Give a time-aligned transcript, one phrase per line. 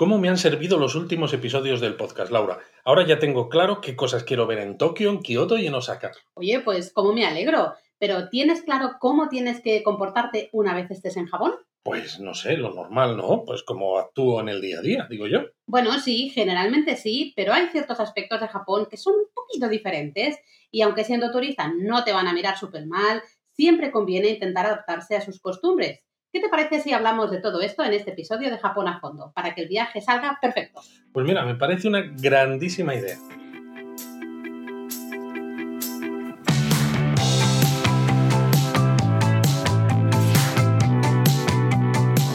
[0.00, 2.58] ¿Cómo me han servido los últimos episodios del podcast, Laura?
[2.86, 6.12] Ahora ya tengo claro qué cosas quiero ver en Tokio, en Kioto y en Osaka.
[6.32, 7.74] Oye, pues cómo me alegro.
[7.98, 11.52] Pero ¿tienes claro cómo tienes que comportarte una vez estés en Japón?
[11.82, 13.44] Pues no sé, lo normal, ¿no?
[13.44, 15.40] Pues como actúo en el día a día, digo yo.
[15.66, 20.38] Bueno, sí, generalmente sí, pero hay ciertos aspectos de Japón que son un poquito diferentes
[20.70, 23.20] y aunque siendo turista no te van a mirar súper mal,
[23.52, 26.00] siempre conviene intentar adaptarse a sus costumbres.
[26.32, 29.32] ¿Qué te parece si hablamos de todo esto en este episodio de Japón a fondo,
[29.34, 30.80] para que el viaje salga perfecto?
[31.12, 33.16] Pues mira, me parece una grandísima idea.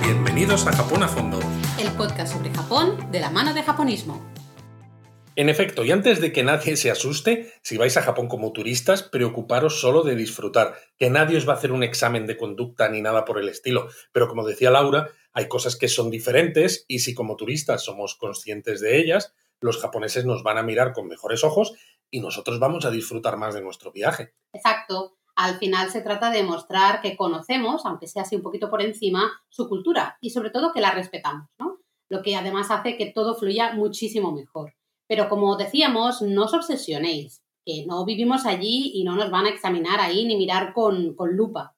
[0.04, 1.40] Bienvenidos a Japón a fondo.
[1.80, 4.22] El podcast sobre Japón de la mano de japonismo.
[5.38, 9.04] En efecto, y antes de que nadie se asuste, si vais a Japón como turistas,
[9.04, 13.02] preocuparos solo de disfrutar, que nadie os va a hacer un examen de conducta ni
[13.02, 13.90] nada por el estilo.
[14.14, 18.80] Pero como decía Laura, hay cosas que son diferentes y si como turistas somos conscientes
[18.80, 21.74] de ellas, los japoneses nos van a mirar con mejores ojos
[22.10, 24.34] y nosotros vamos a disfrutar más de nuestro viaje.
[24.54, 25.18] Exacto.
[25.36, 29.42] Al final se trata de mostrar que conocemos, aunque sea así un poquito por encima,
[29.50, 31.80] su cultura y sobre todo que la respetamos, ¿no?
[32.08, 34.74] Lo que además hace que todo fluya muchísimo mejor.
[35.08, 39.50] Pero como decíamos, no os obsesionéis, que no vivimos allí y no nos van a
[39.50, 41.76] examinar ahí ni mirar con, lupa.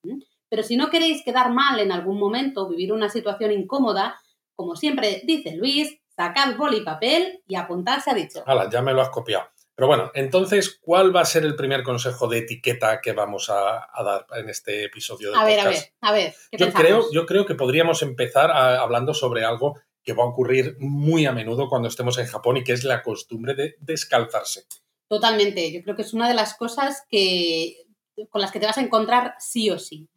[0.49, 4.19] Pero si no queréis quedar mal en algún momento, vivir una situación incómoda,
[4.55, 8.43] como siempre dice Luis, sacad boli y papel y apuntarse a dicho.
[8.45, 9.47] Hala, ya me lo has copiado.
[9.77, 13.87] Pero bueno, entonces, ¿cuál va a ser el primer consejo de etiqueta que vamos a,
[14.03, 17.45] dar en este episodio de a ver, a ver, a ver, yo creo, yo creo
[17.45, 22.17] que podríamos empezar hablando sobre algo que va a ocurrir muy a menudo cuando estemos
[22.17, 24.63] en Japón y que es la costumbre de descalzarse.
[25.09, 27.85] Totalmente, yo creo que es una de las cosas que,
[28.29, 30.07] con las que te vas a encontrar sí o sí.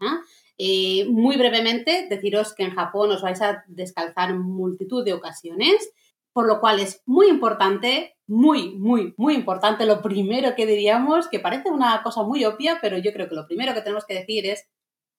[0.58, 5.90] Eh, muy brevemente, deciros que en Japón os vais a descalzar multitud de ocasiones,
[6.32, 11.40] por lo cual es muy importante, muy, muy, muy importante, lo primero que diríamos, que
[11.40, 14.46] parece una cosa muy obvia, pero yo creo que lo primero que tenemos que decir
[14.46, 14.68] es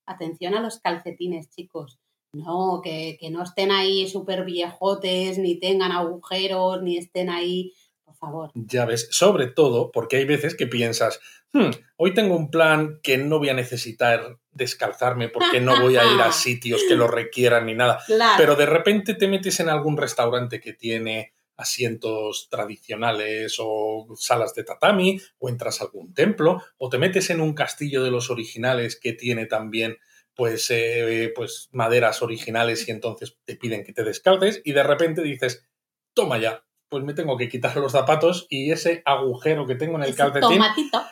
[0.05, 1.99] atención a los calcetines, chicos.
[2.33, 7.73] No, que, no estén ahí súper viejotes, ni tengan agujeros, ni estén ahí,
[8.05, 8.51] por favor.
[8.55, 11.19] Ya ves, sobre todo porque hay veces que piensas,
[11.51, 16.05] hmm, hoy tengo un plan que no voy a necesitar descalzarme porque no voy a
[16.05, 17.99] ir a sitios que lo requieran ni nada.
[18.37, 24.63] Pero de repente te metes en algún restaurante que tiene asientos tradicionales o salas de
[24.63, 28.99] tatami, o entras a algún templo, o te metes en un castillo de los originales
[28.99, 29.97] que tiene también
[30.41, 35.21] pues, eh, pues maderas originales y entonces te piden que te descalces y de repente
[35.21, 35.67] dices,
[36.15, 40.05] toma ya, pues me tengo que quitar los zapatos y ese agujero que tengo en
[40.05, 40.59] el calcetín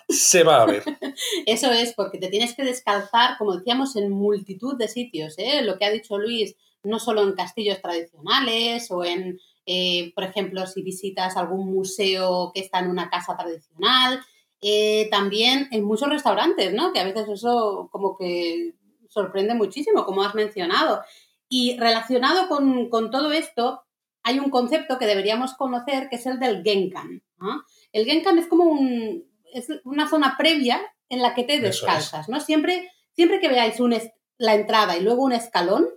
[0.09, 0.81] se va a ver.
[1.45, 5.35] Eso es, porque te tienes que descalzar, como decíamos, en multitud de sitios.
[5.37, 5.61] ¿eh?
[5.61, 10.65] Lo que ha dicho Luis, no solo en castillos tradicionales o en, eh, por ejemplo,
[10.65, 14.21] si visitas algún museo que está en una casa tradicional,
[14.61, 16.91] eh, también en muchos restaurantes, ¿no?
[16.91, 18.73] Que a veces eso como que
[19.09, 21.03] sorprende muchísimo, como has mencionado.
[21.49, 23.83] Y relacionado con, todo esto,
[24.23, 27.23] hay un concepto que deberíamos conocer que es el del Genkan.
[27.91, 32.39] El Genkan es como un, es una zona previa en la que te descalzas, ¿no?
[32.39, 33.95] Siempre, siempre que veáis un
[34.37, 35.89] la entrada y luego un escalón,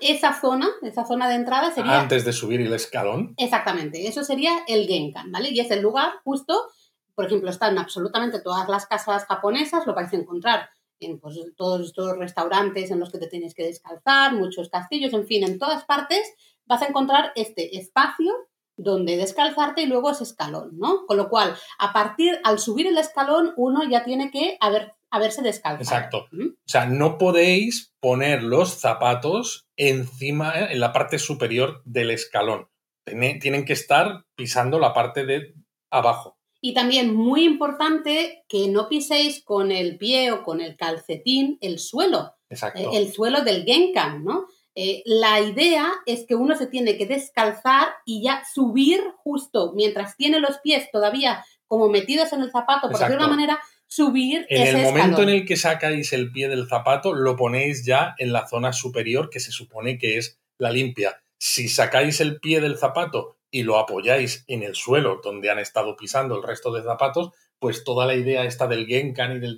[0.00, 2.00] esa zona, esa zona de entrada sería...
[2.00, 3.34] Antes de subir el escalón.
[3.36, 5.50] Exactamente, eso sería el Genkan, ¿vale?
[5.50, 6.68] Y es el lugar justo,
[7.14, 10.70] por ejemplo, están absolutamente todas las casas japonesas, lo vais a encontrar
[11.04, 15.26] en pues, todos estos restaurantes en los que te tienes que descalzar, muchos castillos, en
[15.26, 16.34] fin, en todas partes
[16.66, 18.32] vas a encontrar este espacio
[18.76, 21.06] donde descalzarte y luego ese escalón, ¿no?
[21.06, 25.42] Con lo cual, a partir, al subir el escalón, uno ya tiene que haber, haberse
[25.42, 25.82] descalzado.
[25.82, 26.26] Exacto.
[26.32, 30.68] O sea, no podéis poner los zapatos encima, ¿eh?
[30.72, 32.68] en la parte superior del escalón.
[33.04, 35.54] Tienen que estar pisando la parte de
[35.90, 36.38] abajo.
[36.66, 41.78] Y también muy importante que no piséis con el pie o con el calcetín el
[41.78, 42.90] suelo, Exacto.
[42.94, 44.46] el suelo del genkan, ¿no?
[44.74, 50.16] Eh, la idea es que uno se tiene que descalzar y ya subir justo mientras
[50.16, 54.46] tiene los pies todavía como metidos en el zapato, por decirlo de una manera, subir
[54.48, 58.32] en el momento en el que sacáis el pie del zapato, lo ponéis ya en
[58.32, 61.20] la zona superior que se supone que es la limpia.
[61.36, 65.94] Si sacáis el pie del zapato y lo apoyáis en el suelo donde han estado
[65.94, 67.30] pisando el resto de zapatos,
[67.60, 69.56] pues toda la idea esta del genkan y del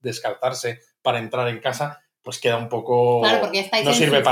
[0.00, 3.20] descalzarse para entrar en casa, pues queda un poco...
[3.20, 4.24] Claro, porque estáis no sirve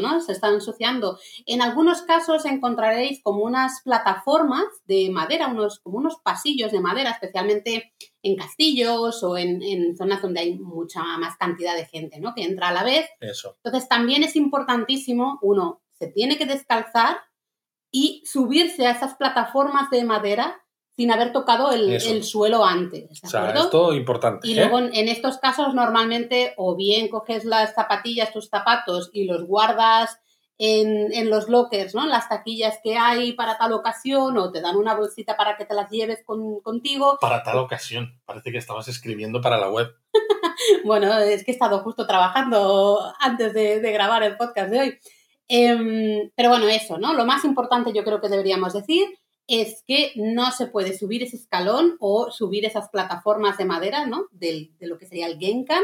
[0.00, 0.20] ¿no?
[0.20, 1.20] Se está ensuciando.
[1.46, 7.12] En algunos casos encontraréis como unas plataformas de madera, unos, como unos pasillos de madera,
[7.12, 7.92] especialmente
[8.24, 12.34] en castillos o en, en, zonas donde hay mucha más cantidad de gente, ¿no?
[12.34, 13.08] Que entra a la vez.
[13.20, 13.56] Eso.
[13.62, 17.18] Entonces también es importantísimo, uno, se tiene que descalzar
[17.90, 20.62] y subirse a esas plataformas de madera
[20.96, 23.22] sin haber tocado el, suelo antes.
[23.22, 24.48] o sea, esto importante.
[24.48, 24.56] Y ¿eh?
[24.56, 30.18] luego en estos casos normalmente o bien coges las zapatillas, tus zapatos y los guardas
[30.58, 32.02] en, los lockers, ¿no?
[32.02, 35.64] En las taquillas que hay para tal ocasión o te dan una bolsita para que
[35.64, 37.18] te las lleves contigo.
[37.20, 38.20] Para tal ocasión.
[38.24, 39.94] Parece que estabas escribiendo para la web.
[40.84, 44.98] bueno, es que he estado justo trabajando antes de, grabar el podcast de hoy.
[45.48, 47.14] Em, pero bueno, eso, ¿no?
[47.14, 49.08] Lo más importante yo creo que deberíamos decir
[49.46, 54.26] es que no se puede subir ese escalón o subir esas plataformas de madera, ¿no?
[54.30, 55.82] de lo que sería el Genkan,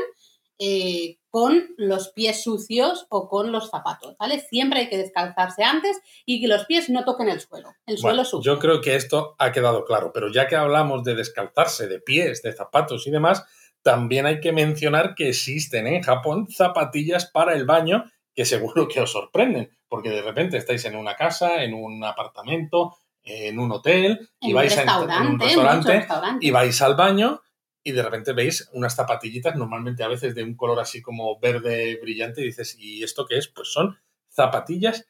[0.59, 4.39] eh, con los pies sucios o con los zapatos, ¿vale?
[4.39, 8.25] Siempre hay que descalzarse antes y que los pies no toquen el suelo, el suelo
[8.25, 8.55] sucio.
[8.55, 12.41] Yo creo que esto ha quedado claro, pero ya que hablamos de descalzarse, de pies,
[12.43, 13.45] de zapatos y demás,
[13.83, 19.01] también hay que mencionar que existen en Japón zapatillas para el baño que seguro que
[19.01, 24.29] os sorprenden, porque de repente estáis en una casa, en un apartamento, en un hotel
[24.41, 26.07] y vais a un restaurante
[26.41, 27.41] y vais al baño
[27.83, 31.99] y de repente veis unas zapatillitas, normalmente a veces de un color así como verde
[32.01, 33.49] brillante, y dices, ¿y esto qué es?
[33.49, 33.99] Pues son
[34.31, 35.07] zapatillas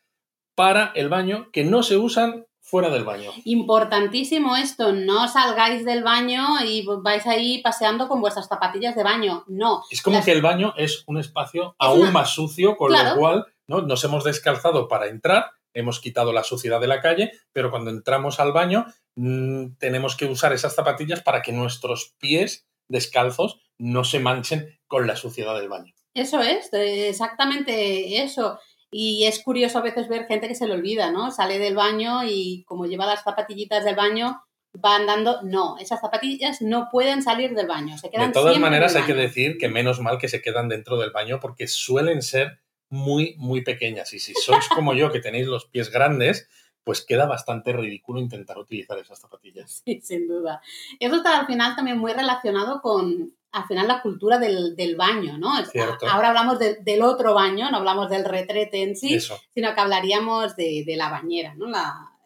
[0.56, 3.31] para el baño que no se usan fuera del baño.
[3.45, 9.45] Importantísimo esto, no salgáis del baño y vais ahí paseando con vuestras zapatillas de baño,
[9.47, 9.85] no.
[9.91, 13.83] Es como que el baño es un espacio aún más sucio, con lo cual ¿no?
[13.83, 18.41] nos hemos descalzado para entrar hemos quitado la suciedad de la calle, pero cuando entramos
[18.41, 24.21] al baño mm, tenemos que usar esas zapatillas para que nuestros pies descalzos no se
[24.21, 25.93] manchen con la suciedad del baño.
[26.15, 28.59] Eso es, exactamente eso.
[28.96, 31.32] Y es curioso a veces ver gente que se le olvida, ¿no?
[31.32, 34.44] Sale del baño y como lleva las zapatillitas del baño,
[34.85, 35.43] va andando.
[35.43, 37.99] No, esas zapatillas no pueden salir del baño.
[37.99, 40.96] Se quedan de todas maneras, hay que decir que menos mal que se quedan dentro
[40.96, 44.14] del baño porque suelen ser muy, muy pequeñas.
[44.14, 46.49] Y si sois como yo, que tenéis los pies grandes,
[46.85, 49.82] pues queda bastante ridículo intentar utilizar esas zapatillas.
[49.85, 50.62] Sí, sin duda.
[51.00, 55.53] Eso está al final también muy relacionado con, al final, la cultura del, baño, ¿no?
[56.11, 60.85] Ahora hablamos del otro baño, no hablamos del retrete en sí, sino que hablaríamos de,
[60.97, 61.67] la bañera, ¿no?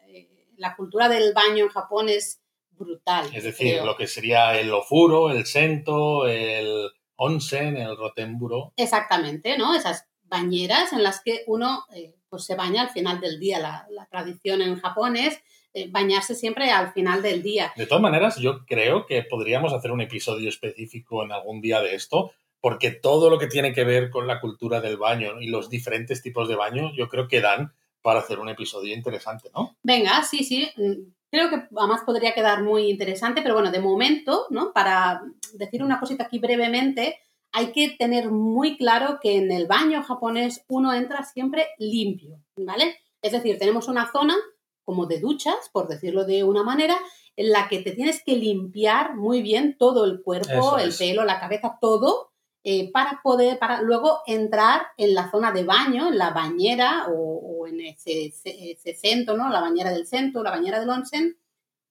[0.08, 2.40] Eh, la, cultura del baño en Japón es
[2.70, 3.28] brutal.
[3.34, 8.72] Es decir, lo que sería el ofuro, el sento, el onsen, el rotemburo.
[8.76, 9.74] Exactamente, ¿no?
[9.74, 13.86] Esas bañeras en las que uno eh, pues se baña al final del día.
[13.90, 15.38] La, tradición en Japón es
[15.86, 17.72] bañarse siempre al final del día.
[17.76, 21.94] De todas maneras, yo creo que podríamos hacer un episodio específico en algún día de
[21.94, 25.70] esto, porque todo lo que tiene que ver con la cultura del baño y los
[25.70, 27.72] diferentes tipos de baño, yo creo que dan
[28.02, 29.76] para hacer un episodio interesante, ¿no?
[29.82, 30.68] Venga, sí, sí.
[30.76, 34.72] Mm, creo que además podría quedar muy interesante, pero bueno, de momento, ¿no?
[34.72, 35.22] Para
[35.54, 37.20] decir una cosita aquí brevemente,
[37.52, 42.96] hay que tener muy claro que en el baño japonés uno entra siempre limpio, ¿vale?
[43.22, 44.36] Es decir, tenemos una zona
[44.88, 46.98] como de duchas, por decirlo de una manera,
[47.36, 51.38] en la que te tienes que limpiar muy bien todo el cuerpo, el pelo, la
[51.38, 52.30] cabeza, todo,
[52.64, 57.66] eh, para poder, para luego entrar en la zona de baño, en la bañera o,
[57.66, 59.50] en ese, ese, centro, ¿no?
[59.50, 61.36] La bañera del centro, la bañera del onsen,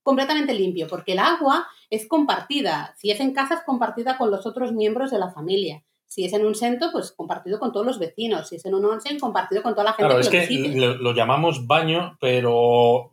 [0.02, 2.96] completamente limpio, porque el agua es compartida.
[2.98, 5.84] Si es en casa, es compartida con los otros miembros de la familia.
[6.08, 8.48] Si es en un centro, pues compartido con todos los vecinos.
[8.48, 11.68] Si es en un onsen, compartido con toda la gente claro, es que lo, llamamos
[11.68, 13.12] baño, pero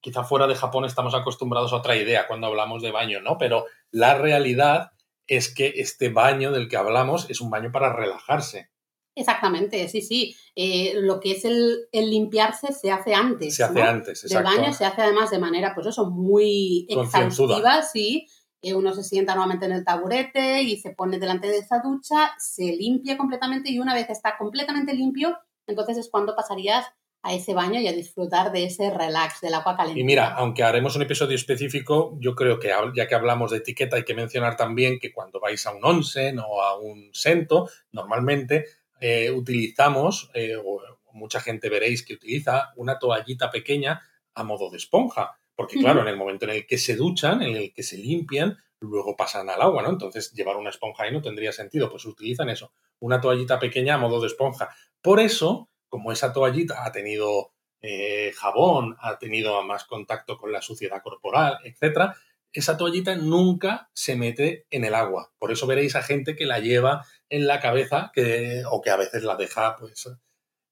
[0.00, 3.36] quizá fuera de Japón estamos acostumbrados a otra idea cuando hablamos de baño, ¿no?
[3.36, 4.92] Pero la realidad
[5.26, 8.70] es que este baño del que hablamos es un baño para relajarse.
[9.14, 10.36] Exactamente, sí, sí.
[10.56, 13.54] Eh, lo que es el, limpiarse se hace antes.
[13.54, 14.50] Se hace antes, exacto.
[14.50, 18.26] El baño se hace además de manera, pues eso, muy exhaustiva, sí.
[18.62, 22.64] Uno se sienta nuevamente en el taburete y se pone delante de esa ducha, se
[22.64, 26.86] limpia completamente y una vez está completamente limpio, entonces es cuando pasarías
[27.22, 30.00] a ese baño y a disfrutar de ese relax del agua caliente.
[30.00, 33.96] Y mira, aunque haremos un episodio específico, yo creo que ya que hablamos de etiqueta
[33.96, 38.66] hay que mencionar también que cuando vais a un onsen o a un sento, normalmente
[39.00, 40.80] eh, utilizamos, eh, o
[41.12, 44.02] mucha gente veréis que utiliza una toallita pequeña
[44.34, 45.39] a modo de esponja.
[45.60, 48.56] Porque claro, en el momento en el que se duchan, en el que se limpian,
[48.80, 49.90] luego pasan al agua, ¿no?
[49.90, 53.98] Entonces llevar una esponja ahí no tendría sentido, pues utilizan eso, una toallita pequeña a
[53.98, 54.70] modo de esponja.
[55.02, 57.52] Por eso, como esa toallita ha tenido
[57.82, 62.16] eh, jabón, ha tenido más contacto con la suciedad corporal, etcétera,
[62.54, 65.30] esa toallita nunca se mete en el agua.
[65.38, 68.96] Por eso veréis a gente que la lleva en la cabeza que, o que a
[68.96, 70.08] veces la deja pues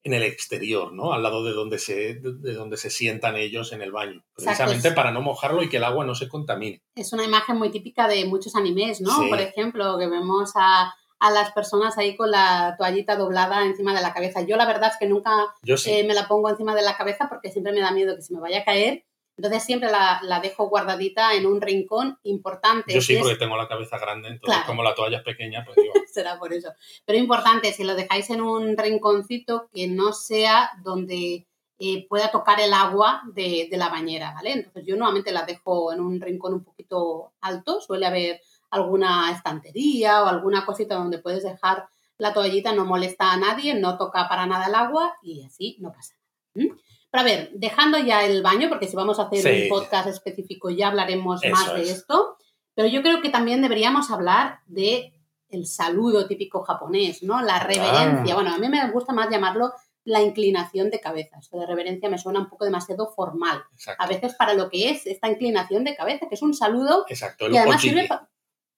[0.05, 1.13] en el exterior, ¿no?
[1.13, 4.25] Al lado de donde se, de donde se sientan ellos en el baño.
[4.35, 6.83] Precisamente para no mojarlo y que el agua no se contamine.
[6.95, 9.29] Es una imagen muy típica de muchos animes, ¿no?
[9.29, 14.03] Por ejemplo, que vemos a, a las personas ahí con la toallita doblada encima de
[14.03, 14.43] la cabeza.
[14.43, 17.51] Yo la verdad es que nunca eh, me la pongo encima de la cabeza porque
[17.51, 19.05] siempre me da miedo que se me vaya a caer.
[19.39, 22.93] Entonces siempre la, dejo guardadita en un rincón importante.
[22.93, 25.93] Yo sí, porque tengo la cabeza grande, entonces como la toalla es pequeña, pues digo.
[26.13, 26.73] Será por eso.
[27.05, 31.47] Pero importante, si lo dejáis en un rinconcito que no sea donde
[31.79, 34.51] eh, pueda tocar el agua de, de, la bañera, ¿vale?
[34.55, 38.41] Entonces yo normalmente la dejo en un rincón un poquito alto, suele haber
[38.71, 43.97] alguna estantería o alguna cosita donde puedes dejar la toallita, no molesta a nadie, no
[43.97, 46.17] toca para nada el agua y así no pasa
[46.55, 46.77] nada.
[47.11, 50.71] Pero a ver, dejando ya el baño, porque si vamos a hacer un podcast específico
[50.71, 52.37] ya hablaremos más de esto,
[52.75, 55.15] pero yo creo que también deberíamos hablar de
[55.49, 57.43] el saludo típico japonés, ¿no?
[57.43, 58.35] La reverencia.
[58.35, 59.73] Bueno, a mí me gusta más llamarlo
[60.05, 61.39] la inclinación de cabeza.
[61.39, 63.63] Esto de reverencia me suena un poco demasiado formal.
[63.99, 67.49] A veces para lo que es esta inclinación de cabeza, que es un saludo Exacto,
[67.51, 68.09] y además sirve,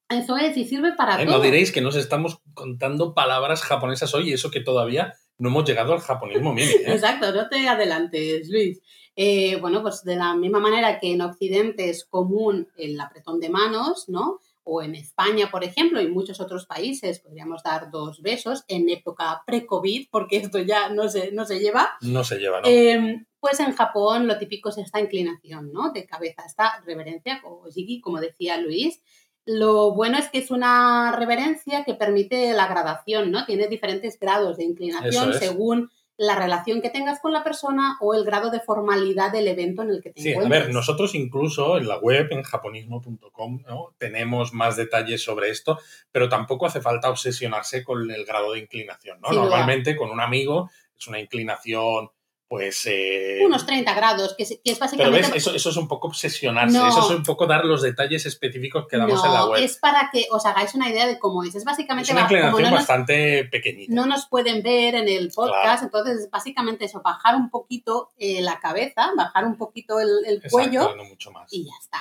[0.09, 1.37] eso es, y sirve para eh, todo.
[1.37, 5.67] No diréis que nos estamos contando palabras japonesas hoy y eso que todavía no hemos
[5.67, 6.69] llegado al japonismo mini.
[6.69, 6.83] ¿eh?
[6.85, 8.79] Exacto, no te adelantes, Luis.
[9.15, 13.49] Eh, bueno, pues de la misma manera que en Occidente es común el apretón de
[13.49, 14.39] manos, ¿no?
[14.63, 19.41] O en España, por ejemplo, y muchos otros países podríamos dar dos besos en época
[19.47, 21.89] pre-COVID, porque esto ya no se, no se lleva.
[22.01, 22.67] No se lleva, ¿no?
[22.67, 25.91] Em, pues en Japón lo típico es esta inclinación, ¿no?
[25.91, 29.01] De cabeza, esta reverencia, o jigi, como decía Luis,
[29.45, 33.45] lo bueno es que es una reverencia que permite la gradación, ¿no?
[33.45, 38.23] Tiene diferentes grados de inclinación según la relación que tengas con la persona o el
[38.23, 41.87] grado de formalidad del evento en el que te sí, a ver, nosotros incluso en
[41.87, 43.95] la web, en japonismo.com, ¿no?
[43.97, 45.79] tenemos más detalles sobre esto,
[46.11, 49.31] pero tampoco hace falta obsesionarse con el grado de inclinación, ¿no?
[49.31, 52.11] Normalmente con un amigo es una inclinación
[52.51, 52.85] pues...
[52.85, 54.97] Eh, Unos 30 grados, que es, básicamente...
[54.97, 58.25] Pero ves, eso, eso, es un poco obsesionarse, eso es un poco dar los detalles
[58.25, 59.63] específicos que damos en la web.
[59.63, 61.55] es para que os hagáis una idea de cómo es.
[61.55, 62.11] Es básicamente...
[62.11, 63.93] Es una inclinación bastante pequeñita.
[63.93, 68.59] No nos pueden ver en el podcast, entonces básicamente eso, bajar un poquito eh, la
[68.59, 71.47] cabeza, bajar un poquito el, cuello mucho más.
[71.53, 71.99] y ya está.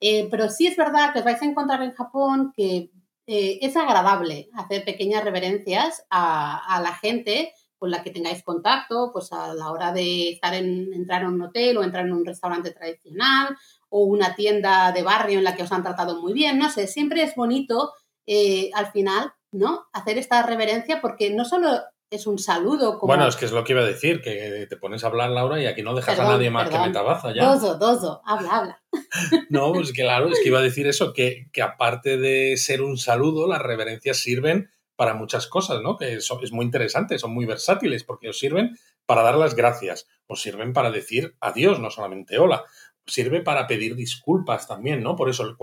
[0.00, 2.90] Eh, pero sí es verdad que os vais a encontrar en Japón que
[3.26, 9.32] es agradable hacer pequeñas reverencias a, a la gente con la que tengáis contacto, pues
[9.32, 12.72] a la hora de estar en, entrar en un hotel o entrar en un restaurante
[12.72, 13.56] tradicional
[13.88, 16.86] o una tienda de barrio en la que os han tratado muy bien, no sé,
[16.86, 17.92] siempre es bonito
[18.26, 19.86] eh, al final, ¿no?
[19.92, 21.68] Hacer esta reverencia porque no solo
[22.10, 22.98] es un saludo.
[22.98, 23.12] Como...
[23.12, 25.60] Bueno, es que es lo que iba a decir, que te pones a hablar, Laura,
[25.60, 27.44] y aquí no dejas a nadie más que metabaza ya.
[27.46, 28.82] Dozo, dozo, habla, habla.
[29.50, 32.96] no, pues claro, es que iba a decir eso, que, que aparte de ser un
[32.96, 35.96] saludo, las reverencias sirven para muchas cosas, ¿no?
[35.96, 40.42] Que es muy interesante, son muy versátiles porque os sirven para dar las gracias, os
[40.42, 42.64] sirven para decir adiós, no solamente hola,
[43.06, 45.14] sirve para pedir disculpas también, ¿no?
[45.14, 45.56] Por eso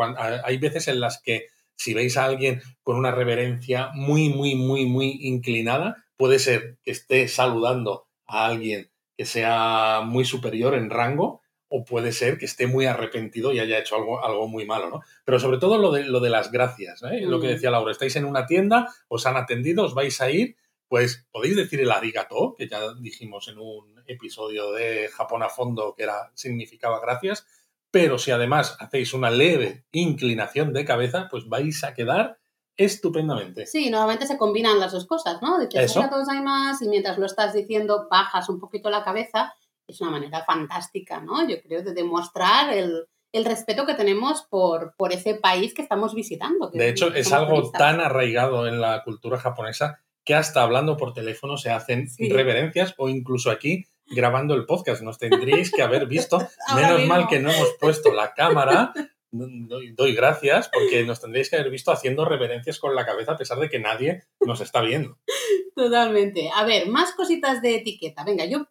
[0.46, 4.86] hay veces en las que si veis a alguien con una reverencia muy, muy, muy,
[4.86, 11.43] muy inclinada, puede ser que esté saludando a alguien que sea muy superior en rango
[11.76, 15.02] o puede ser que esté muy arrepentido y haya hecho algo, algo muy malo, ¿no?
[15.26, 17.22] Pero sobre todo lo de, lo de las gracias, ¿eh?
[17.22, 20.56] lo que decía Laura, estáis en una tienda, os han atendido, os vais a ir,
[20.88, 25.96] pues podéis decir el arigato, que ya dijimos en un episodio de Japón a fondo
[25.98, 27.48] que era, significaba gracias,
[27.90, 32.38] pero si además hacéis una leve inclinación de cabeza, pues vais a quedar
[32.78, 33.66] estupendamente.
[33.66, 35.58] Sí, normalmente se combinan las dos cosas, ¿no?
[35.68, 39.56] Que todos hay más y mientras lo estás diciendo bajas un poquito la cabeza
[39.94, 41.48] es una manera fantástica, ¿no?
[41.48, 43.08] Yo creo de demostrar el,
[43.46, 46.70] respeto que tenemos por, por, ese país que estamos visitando.
[46.72, 51.58] de hecho, es algo tan arraigado en la cultura japonesa que hasta hablando por teléfono
[51.58, 55.02] se hacen reverencias o incluso aquí grabando el podcast.
[55.02, 56.38] Nos tendríais que haber visto.
[56.76, 58.94] Menos mal que no hemos puesto la cámara.
[59.32, 63.58] Doy, gracias porque nos tendríais que haber visto haciendo reverencias con la cabeza a pesar
[63.58, 65.18] de que nadie nos está viendo.
[65.76, 66.52] Totalmente.
[66.54, 68.24] A ver, más cositas de etiqueta.
[68.24, 68.68] Venga, yo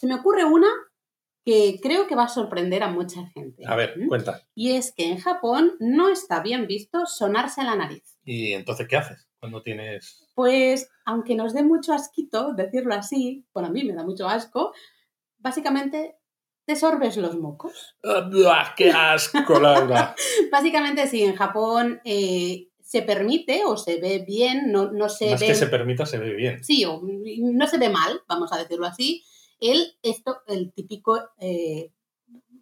[0.00, 0.68] se me ocurre una
[1.44, 3.64] que creo que va a sorprender a mucha gente.
[3.66, 4.46] A ver, cuenta.
[4.54, 8.18] Y es que en Japón no está bien visto sonarse la nariz.
[8.24, 10.26] ¿Y entonces qué haces cuando tienes...?
[10.34, 14.72] Pues, aunque nos dé mucho asquito decirlo así, bueno, a mí me da mucho asco,
[15.36, 16.16] básicamente
[16.64, 17.94] te sorbes los mocos.
[18.02, 20.14] Ah, ¡Qué asco, Laura!
[20.50, 25.42] básicamente sí, en Japón eh, se permite o se ve bien, no, no se Más
[25.42, 26.64] que se permita, se ve bien.
[26.64, 29.24] Sí, o no se ve mal, vamos a decirlo así
[29.60, 31.90] el, esto, el típico, eh,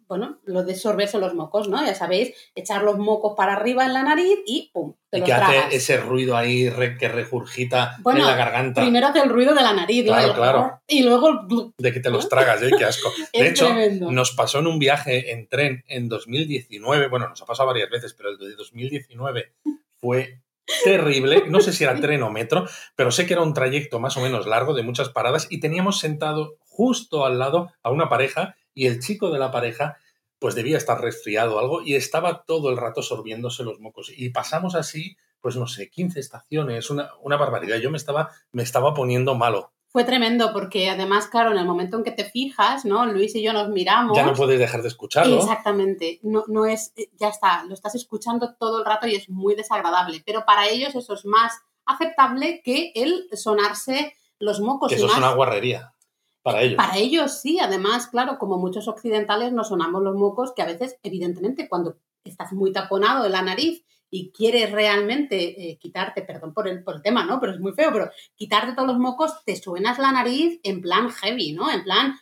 [0.07, 1.85] bueno, lo de sorberse los mocos, ¿no?
[1.85, 4.95] Ya sabéis, echar los mocos para arriba en la nariz y ¡pum!
[5.09, 8.81] Te y que hace ese ruido ahí que regurgita en la garganta.
[8.81, 10.81] Primero hace el ruido de la nariz, claro, claro.
[10.87, 11.47] y luego...
[11.77, 12.71] De que te los tragas, ¿eh?
[12.75, 13.11] Qué asco.
[13.33, 17.67] De hecho, nos pasó en un viaje en tren en 2019, bueno, nos ha pasado
[17.67, 19.53] varias veces, pero el de 2019
[19.99, 20.41] fue
[20.83, 21.43] terrible.
[21.47, 24.21] No sé si era tren o metro, pero sé que era un trayecto más o
[24.21, 28.87] menos largo de muchas paradas y teníamos sentado justo al lado a una pareja y
[28.87, 29.97] el chico de la pareja
[30.39, 34.09] pues debía estar resfriado o algo y estaba todo el rato sorbiéndose los mocos.
[34.15, 37.79] Y pasamos así, pues no sé, 15 estaciones, una, una barbaridad.
[37.79, 39.73] Yo me estaba, me estaba poniendo malo.
[39.89, 43.05] Fue tremendo porque además, claro, en el momento en que te fijas, ¿no?
[43.05, 44.15] Luis y yo nos miramos.
[44.15, 45.37] Ya no puedes dejar de escucharlo.
[45.37, 46.21] Exactamente.
[46.23, 50.23] No, no es, ya está, lo estás escuchando todo el rato y es muy desagradable.
[50.25, 54.87] Pero para ellos eso es más aceptable que el sonarse los mocos.
[54.87, 55.93] Que eso es una guarrería.
[56.51, 56.77] Para ellos.
[56.77, 60.97] Para ellos sí, además, claro, como muchos occidentales nos sonamos los mocos, que a veces,
[61.03, 66.67] evidentemente, cuando estás muy taponado de la nariz y quieres realmente eh, quitarte, perdón por
[66.67, 67.39] el, por el tema, ¿no?
[67.39, 71.09] Pero es muy feo, pero quitarte todos los mocos, te suenas la nariz en plan
[71.09, 71.71] heavy, ¿no?
[71.71, 72.15] En plan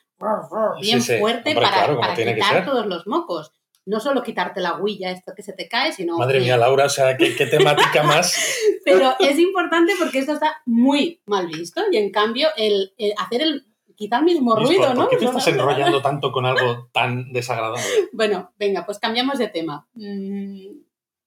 [0.82, 3.52] bien fuerte para, quitar todos los mocos.
[3.86, 6.18] No solo quitarte la huilla, esto que se te cae, sino...
[6.18, 8.36] Madre mía, Laura, o sea, ¿qué, temática más?
[8.84, 13.66] pero es importante porque esto está muy mal visto y en cambio el hacer el
[13.98, 15.02] quita el mismo ruido, ¿no?
[15.02, 17.84] ¿Por qué te estás enrollando tanto con algo tan desagradable?
[18.14, 19.88] Bueno, venga, pues cambiamos de tema.
[19.96, 20.68] Mm,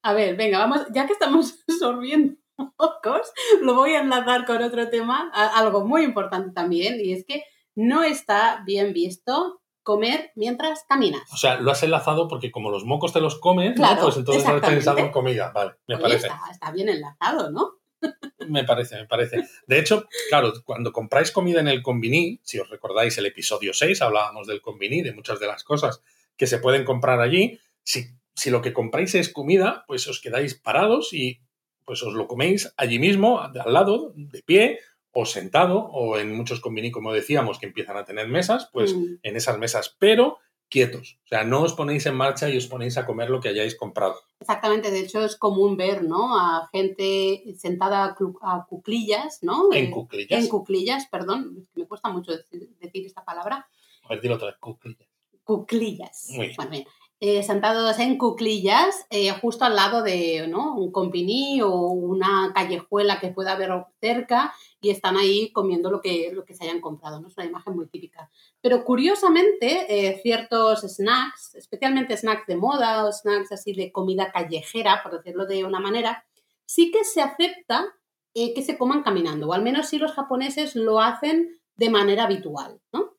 [0.02, 2.36] a ver, venga, vamos, ya que estamos sorbiendo
[2.76, 7.42] pocos, lo voy a enlazar con otro tema, algo muy importante también, y es que
[7.74, 11.22] no está bien visto comer mientras caminas.
[11.32, 14.60] O sea, lo has enlazado porque como los mocos te los comes, pues entonces has
[14.60, 15.50] pensado en comida.
[15.52, 16.28] Vale, me parece.
[16.50, 17.79] está bien enlazado, ¿no?
[18.49, 19.45] Me parece, me parece.
[19.66, 24.02] De hecho, claro, cuando compráis comida en el Convini, si os recordáis el episodio 6,
[24.02, 26.02] hablábamos del Convini, de muchas de las cosas
[26.37, 27.61] que se pueden comprar allí.
[27.85, 31.40] Si, si lo que compráis es comida, pues os quedáis parados y
[31.85, 34.78] pues os lo coméis allí mismo, al lado, de pie,
[35.12, 39.19] o sentado, o en muchos Convini, como decíamos, que empiezan a tener mesas, pues mm.
[39.23, 39.97] en esas mesas.
[39.99, 40.38] Pero
[40.70, 41.18] quietos.
[41.24, 43.76] O sea, no os ponéis en marcha y os ponéis a comer lo que hayáis
[43.76, 44.16] comprado.
[44.40, 46.38] Exactamente, de hecho es común ver, ¿no?
[46.38, 49.72] A gente sentada a cuclillas, ¿no?
[49.72, 50.40] En cuclillas.
[50.40, 53.66] En cuclillas, perdón, me cuesta mucho decir, esta palabra.
[54.04, 55.08] A ver, dilo otra vez, cuclillas.
[55.44, 56.26] Cuclillas.
[56.30, 56.56] Muy bien.
[56.56, 56.86] Bueno, bien.
[57.22, 60.74] Eh, sentados en cuclillas, eh, justo al lado de ¿no?
[60.74, 66.30] un compiní o una callejuela que pueda haber cerca y están ahí comiendo lo que,
[66.33, 67.20] lo que se hayan comprado.
[67.20, 67.28] ¿no?
[67.28, 68.30] Es una imagen muy típica.
[68.62, 75.02] Pero curiosamente, eh, ciertos snacks, especialmente snacks de moda o snacks así de comida callejera,
[75.02, 76.24] por decirlo de una manera,
[76.64, 77.85] sí que se acepta
[78.33, 82.80] que se coman caminando, o al menos si los japoneses lo hacen de manera habitual.
[82.92, 83.16] ¿no?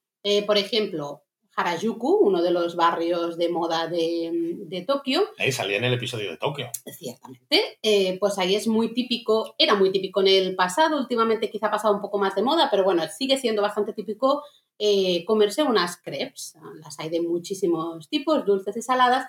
[0.48, 1.24] por ejemplo,
[1.56, 5.24] Harajuku, uno de los barrios de moda de, Tokio.
[5.38, 6.70] Ahí salía en el episodio de Tokio.
[6.86, 7.78] Ciertamente.
[7.82, 11.72] Eh, pues ahí es muy típico, era muy típico en el pasado, últimamente quizá ha
[11.72, 14.44] pasado un poco más de moda, pero bueno, sigue siendo bastante típico
[14.80, 16.56] eh, comerse unas crepes.
[16.84, 19.28] Las hay de muchísimos tipos, dulces y saladas.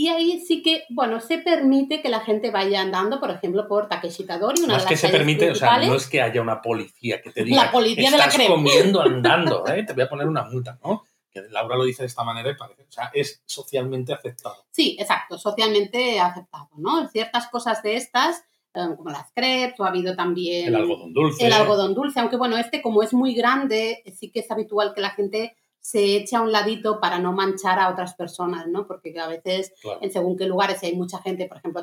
[0.00, 3.88] Y ahí sí que, bueno, se permite que la gente vaya andando, por ejemplo, por
[3.88, 4.62] Takeshitadori.
[4.62, 7.32] Una no es que se permite, o sea, no es que haya una policía que
[7.32, 8.46] te diga, la policía de la crepe.
[8.46, 9.82] comiendo andando, ¿eh?
[9.82, 11.07] te voy a poner una multa, ¿no?
[11.30, 14.66] Que Laura lo dice de esta manera y parece, o sea, es socialmente aceptado.
[14.70, 17.08] Sí, exacto, socialmente aceptado, ¿no?
[17.08, 20.68] Ciertas cosas de estas, em, como las crepes, o ha habido también...
[20.68, 21.46] El algodón dulce.
[21.46, 25.00] El algodón dulce, aunque bueno, este como es muy grande, sí que es habitual que
[25.00, 28.86] la gente se eche a un ladito para no manchar a otras personas, ¿no?
[28.86, 31.82] Porque a veces, en según qué lugares hay mucha gente, por ejemplo,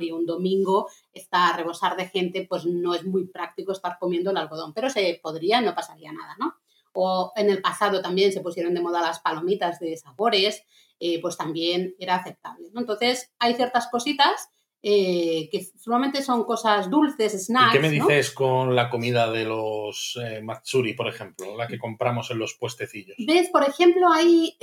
[0.00, 4.30] y un domingo está a rebosar de gente, pues no es muy práctico estar comiendo
[4.30, 6.54] el algodón, pero se podría, no pasaría nada, ¿no?
[6.94, 10.64] O en el pasado también se pusieron de moda las palomitas de sabores,
[11.00, 12.68] eh, pues también era aceptable.
[12.74, 14.48] Entonces, hay ciertas cositas
[14.80, 17.74] eh, que solamente son cosas dulces, snacks.
[17.74, 21.78] ¿Y qué me dices con la comida de los eh, matsuri, por ejemplo, la que
[21.78, 23.16] compramos en los puestecillos?
[23.18, 23.48] ¿Ves?
[23.50, 24.56] Por ejemplo, hay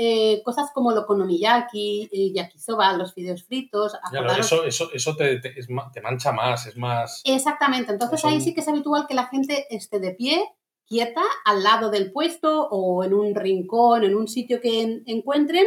[0.45, 3.93] cosas como el okonomiyaki, yakisoba, los fideos fritos.
[4.09, 7.21] Claro, eso, eso, eso te, te, mancha más, es más...
[7.25, 10.45] Exactamente, entonces ahí sí que es habitual que la gente esté de pie
[10.91, 15.65] quieta al lado del puesto o en un rincón, en un sitio que encuentren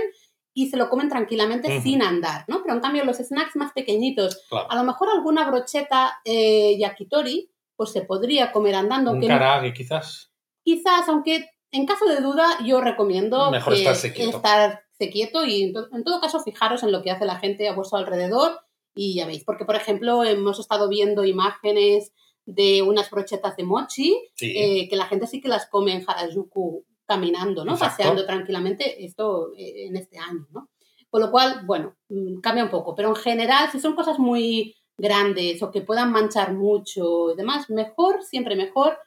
[0.53, 2.61] y se lo comen tranquilamente sin andar, ¿no?
[2.63, 7.91] Pero en cambio los snacks más pequeñitos, a lo mejor alguna brocheta eh, yakitori, pues
[7.91, 9.13] se podría comer andando.
[9.13, 10.31] Un karage quizás.
[10.63, 14.37] Quizás, aunque en caso de duda yo recomiendo Mejor estarse quieto.
[14.37, 17.97] estarse quieto y en, todo caso fijaros en lo que hace la gente a vuestro
[17.97, 18.61] alrededor
[18.95, 22.13] y ya veis, porque por ejemplo hemos estado viendo imágenes
[22.47, 26.85] de unas brochetas de mochi, eh, que la gente sí que las come en Harajuku
[27.07, 27.77] caminando, ¿no?
[27.77, 30.71] Paseando tranquilamente, esto eh, en este año, ¿no?
[31.11, 34.75] Con lo cual, bueno, mm, cambia un poco, pero en general, si son cosas muy
[34.97, 38.99] grandes o que puedan manchar mucho y demás, mejor, siempre mejor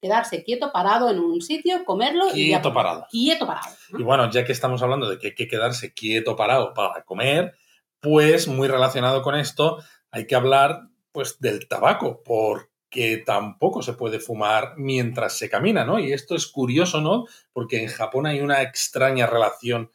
[0.00, 3.06] quedarse quieto, parado en un sitio, comerlo quieto y parado.
[3.10, 3.74] Quieto parado.
[3.98, 7.54] Y bueno, ya que estamos hablando de que hay que quedarse quieto parado para comer,
[8.00, 9.78] pues muy relacionado con esto,
[10.10, 16.00] hay que hablar pues del tabaco, porque tampoco se puede fumar mientras se camina, ¿no?
[16.00, 17.26] Y esto es curioso, ¿no?
[17.52, 19.92] Porque en Japón hay una extraña relación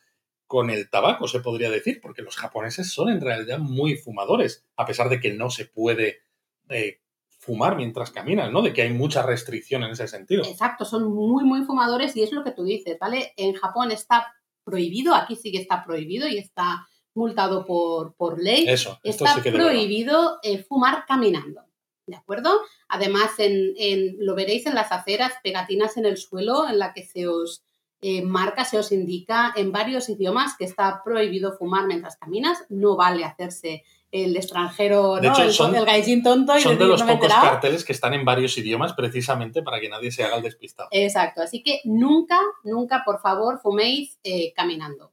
[0.47, 4.85] con el tabaco, se podría decir, porque los japoneses son en realidad muy fumadores, a
[4.85, 6.19] pesar de que no se puede
[6.69, 8.61] eh, fumar mientras caminan, ¿no?
[8.61, 10.45] De que hay mucha restricción en ese sentido.
[10.45, 13.33] Exacto, son muy, muy fumadores y es lo que tú dices, ¿vale?
[13.35, 18.65] En Japón está prohibido, aquí sí que está prohibido y está multado por, por ley.
[18.67, 21.61] Eso, está sí prohibido eh, fumar caminando.
[22.05, 22.61] ¿De acuerdo?
[22.87, 27.03] Además, en, en, lo veréis en las aceras, pegatinas en el suelo, en la que
[27.03, 27.63] se os
[28.01, 32.65] eh, marca, se os indica en varios idiomas que está prohibido fumar mientras caminas.
[32.69, 35.37] No vale hacerse el extranjero, ¿no?
[35.37, 36.57] el, son, el tonto.
[36.57, 40.11] Y son de los pocos carteles que están en varios idiomas precisamente para que nadie
[40.11, 40.89] se haga el despistado.
[40.91, 45.11] Exacto, así que nunca, nunca, por favor, fuméis eh, caminando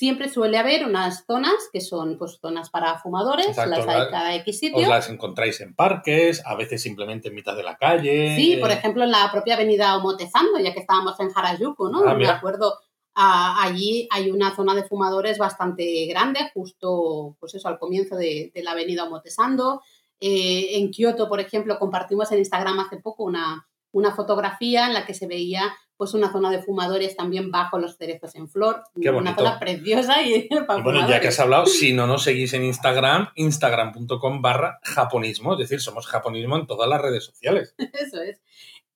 [0.00, 4.58] siempre suele haber unas zonas que son pues zonas para fumadores, las hay cada X
[4.58, 4.78] sitio.
[4.78, 8.34] Os las encontráis en parques, a veces simplemente en mitad de la calle.
[8.34, 12.00] Sí, por ejemplo en la propia avenida Omotezando, ya que estábamos en Harajuku, ¿no?
[12.14, 12.78] Me ah, acuerdo,
[13.14, 18.70] allí hay una zona de fumadores bastante grande, justo pues eso, al comienzo de, la
[18.70, 19.82] avenida Omotesando.
[20.18, 25.06] Eh, en Kioto, por ejemplo, compartimos en Instagram hace poco una, una fotografía en la
[25.06, 28.84] que se veía pues una zona de fumadores también bajo los cerezos en flor.
[28.94, 30.48] una zona preciosa y,
[30.82, 35.58] bueno, ya que has hablado, si no nos seguís en Instagram, instagram.com barra japonismo, es
[35.58, 37.74] decir, somos japonismo en todas las redes sociales.
[37.92, 38.40] Eso es.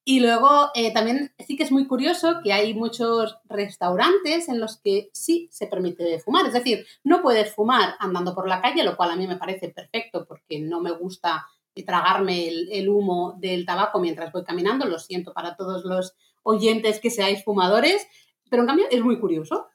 [0.06, 4.78] Y luego eh, también sí que es muy curioso que hay muchos restaurantes en los
[4.78, 6.46] que sí se permite fumar.
[6.46, 9.68] Es decir, no puedes fumar andando por la calle, lo cual a mí me parece
[9.68, 11.46] perfecto porque no me gusta
[11.82, 14.86] tragarme el humo del tabaco mientras voy caminando.
[14.86, 18.06] Lo siento para todos los oyentes que seáis fumadores,
[18.48, 19.66] pero en cambio es muy curioso.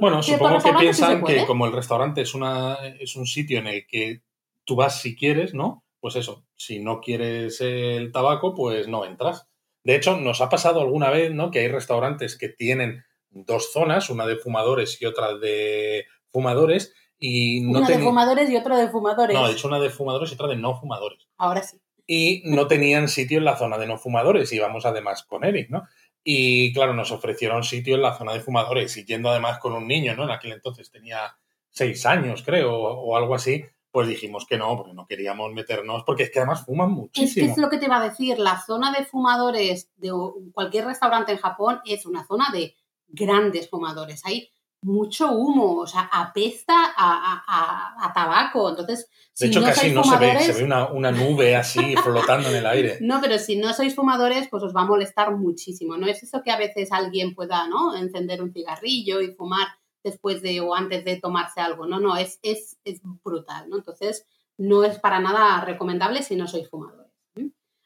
[0.00, 3.86] bueno, supongo que piensan que como el restaurante es, una, es un sitio en el
[3.86, 4.22] que
[4.64, 5.84] tú vas si quieres, ¿no?
[6.00, 9.46] Pues eso, si no quieres el tabaco, pues no entras.
[9.84, 11.50] De hecho, nos ha pasado alguna vez, ¿no?
[11.50, 17.60] Que hay restaurantes que tienen dos zonas, una de fumadores y otra de fumadores, y
[17.60, 19.34] no una de fumadores y otra de fumadores.
[19.34, 21.26] No, he hecho una de fumadores y otra de no fumadores.
[21.38, 21.80] Ahora sí.
[22.06, 25.84] Y no tenían sitio en la zona de no fumadores, íbamos además con Eric, ¿no?
[26.22, 29.86] Y claro, nos ofrecieron sitio en la zona de fumadores y yendo además con un
[29.86, 30.24] niño, ¿no?
[30.24, 31.36] En aquel entonces tenía
[31.70, 36.24] seis años, creo, o, algo así, pues dijimos que no, porque no queríamos meternos, porque
[36.24, 37.46] es que además fuman muchísimo.
[37.46, 40.10] Es que es lo que te va a decir, la zona de fumadores de
[40.52, 42.74] cualquier restaurante en Japón es una zona de
[43.08, 44.24] grandes fumadores.
[44.24, 44.50] Hay
[44.82, 48.70] mucho humo, o sea, apesta a, tabaco.
[48.70, 49.08] Entonces,
[49.38, 52.66] de hecho, casi no se ve, se ve una, una nube así flotando en el
[52.66, 52.98] aire.
[53.00, 55.96] No, pero si no sois fumadores, pues os va a molestar muchísimo.
[55.96, 57.96] No es eso que a veces alguien pueda, ¿no?
[57.96, 59.68] Encender un cigarrillo y fumar
[60.04, 61.86] después de o antes de tomarse algo.
[61.86, 63.76] No, no, es, es, es brutal, ¿no?
[63.76, 64.24] Entonces,
[64.56, 67.06] no es para nada recomendable si no sois fumadores.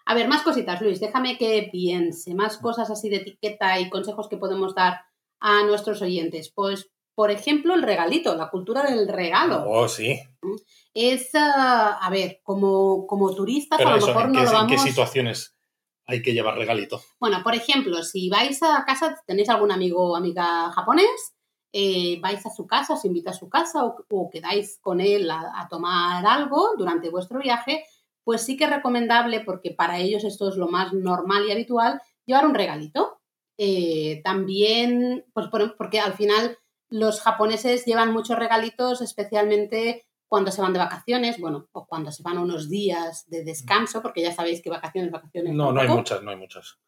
[0.07, 4.29] A ver, más cositas, Luis, déjame que piense, más cosas así de etiqueta y consejos
[4.29, 5.03] que podemos dar
[5.41, 6.53] a nuestros oyentes?
[6.55, 9.65] Pues, por ejemplo, el regalito, la cultura del regalo.
[9.67, 10.21] Oh, sí.
[10.95, 14.73] Es, ah, a ver, como, como turistas a lo mejor no lo vamos...
[14.73, 15.57] ¿En qué situaciones
[16.07, 17.01] hay que llevar regalito?
[17.19, 21.35] Bueno, por ejemplo, si vais a casa, tenéis algún amigo o amiga japonés,
[21.73, 25.69] eh, vais a su casa, os invita a su casa o, quedáis con él a,
[25.71, 27.85] tomar algo durante vuestro viaje,
[28.25, 32.01] pues sí que es recomendable, porque para ellos esto es lo más normal y habitual,
[32.27, 33.20] llevar un regalito.
[33.63, 36.57] Eh, también, pues porque al final
[36.89, 42.23] los japoneses llevan muchos regalitos, especialmente cuando se van de vacaciones, bueno, o cuando se
[42.23, 45.53] van unos días de descanso, porque ya sabéis que vacaciones, vacaciones.
[45.53, 46.79] No, no hay muchas, no hay muchas.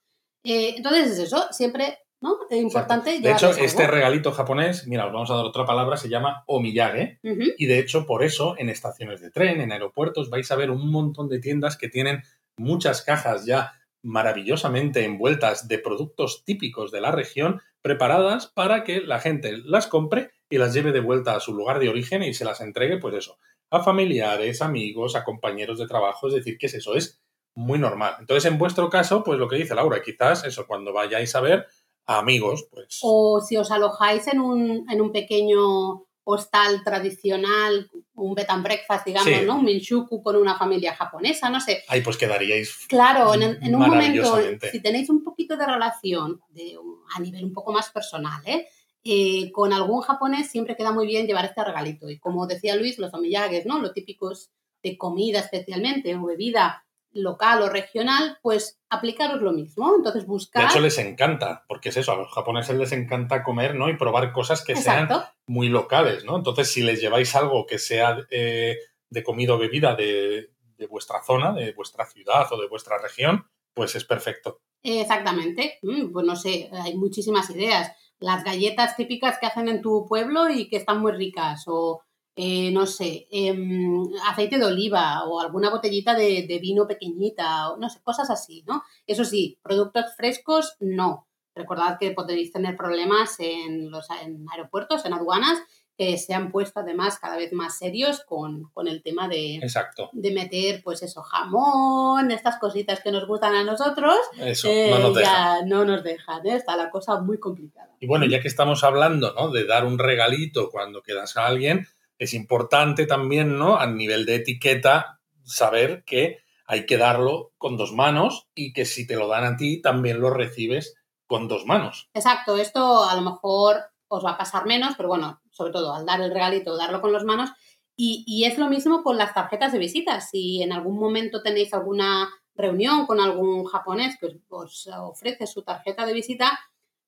[0.45, 2.39] Eh, entonces es eso, siempre, ¿no?
[2.49, 3.21] Es importante.
[3.21, 7.21] De hecho, este regalito japonés, mira, os vamos a dar otra palabra, se llama omiyage,
[7.23, 10.91] y de hecho, por eso, en estaciones de tren, en aeropuertos, vais a ver un
[10.91, 12.23] montón de tiendas que tienen
[12.57, 19.21] muchas cajas ya maravillosamente envueltas de productos típicos de la región, preparadas para que la
[19.21, 22.45] gente las compre y las lleve de vuelta a su lugar de origen y se
[22.45, 23.39] las entregue, pues eso,
[23.71, 26.29] a familiares, amigos, a compañeros de trabajo.
[26.29, 26.95] Es decir, ¿qué es eso?
[26.95, 27.23] Es
[27.55, 28.17] muy normal.
[28.21, 31.67] Entonces, en vuestro caso, pues lo que dice Laura, quizás eso, cuando vayáis a ver
[32.07, 32.99] a amigos, pues.
[33.03, 39.07] O si os alojáis en un, en un pequeño hostal tradicional, un bed and breakfast,
[39.07, 39.57] digamos, ¿no?
[39.57, 41.83] Un minshuku con una familia japonesa, no sé.
[41.89, 42.87] Ahí pues quedaríais.
[42.89, 44.39] Claro, en, un momento,
[44.71, 46.77] si tenéis un poquito de relación de,
[47.15, 48.69] a nivel un poco más personal, ¿eh?
[49.05, 49.51] ¿eh?
[49.53, 52.09] con algún japonés siempre queda muy bien llevar este regalito.
[52.09, 53.81] Y como decía Luis, los omiyages, ¿no?
[53.81, 54.51] Lo típicos
[54.83, 59.95] de comida especialmente o bebida local o regional, pues aplicaros lo mismo.
[59.97, 60.63] Entonces buscar...
[60.63, 63.89] De hecho les encanta, porque es eso, a los japoneses les encanta comer, ¿no?
[63.89, 65.09] Y probar cosas que sean
[65.47, 66.37] muy locales, ¿no?
[66.37, 68.79] Entonces si les lleváis algo que sea eh,
[69.11, 73.47] de comida o bebida de, de vuestra zona, de vuestra ciudad o de vuestra región,
[73.75, 74.61] pues es perfecto.
[74.83, 75.79] Exactamente.
[75.83, 77.93] Mm, pues no sé, hay muchísimas ideas.
[78.19, 82.03] Las galletas típicas que hacen en tu pueblo y que están muy ricas, o
[82.35, 87.77] eh, no sé, em, aceite de oliva o alguna botellita de, de, vino pequeñita, o
[87.77, 88.83] no sé, cosas así, ¿no?
[89.07, 91.29] Eso sí, productos frescos, no.
[91.55, 95.63] Recordad que podéis tener problemas en los en aeropuertos, en aduanas,
[95.97, 100.09] que se han puesto además cada vez más serios con, el tema de, Exacto.
[100.13, 104.17] de meter, pues eso, jamón, estas cositas que nos gustan a nosotros.
[104.39, 106.57] Eso, no nos eh, Ya no nos dejan, ¿eh?
[106.57, 107.91] está la cosa muy complicada.
[108.01, 109.51] Y bueno, ya que estamos hablando ¿no?
[109.51, 111.87] de dar un regalito cuando quedas a alguien,
[112.23, 113.77] es importante también, ¿no?
[113.77, 119.07] A nivel de etiqueta, saber que hay que darlo con dos manos y que si
[119.07, 120.95] te lo dan a ti, también lo recibes
[121.27, 122.09] con dos manos.
[122.15, 126.07] Exacto, esto a lo mejor os va a pasar menos, pero bueno, sobre todo al
[126.07, 127.51] dar el regalito, darlo con las manos.
[127.97, 130.21] Y, es lo mismo con las tarjetas de visita.
[130.21, 136.07] Si en algún momento tenéis alguna reunión con algún japonés que os, ofrece su tarjeta
[136.07, 136.59] de visita,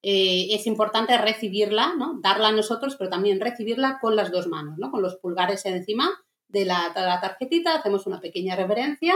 [0.06, 2.18] eh, es importante recibirla, ¿no?
[2.20, 4.90] Darla a nosotros, pero también recibirla con las dos manos, ¿no?
[4.90, 6.10] Con los pulgares encima
[6.48, 9.14] de la, tarjetita, hacemos una pequeña reverencia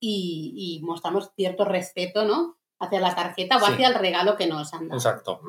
[0.00, 2.56] y, mostramos cierto respeto, ¿no?
[2.80, 4.98] hacia la tarjeta o hacia el regalo que nos han dado.
[4.98, 5.40] Exacto.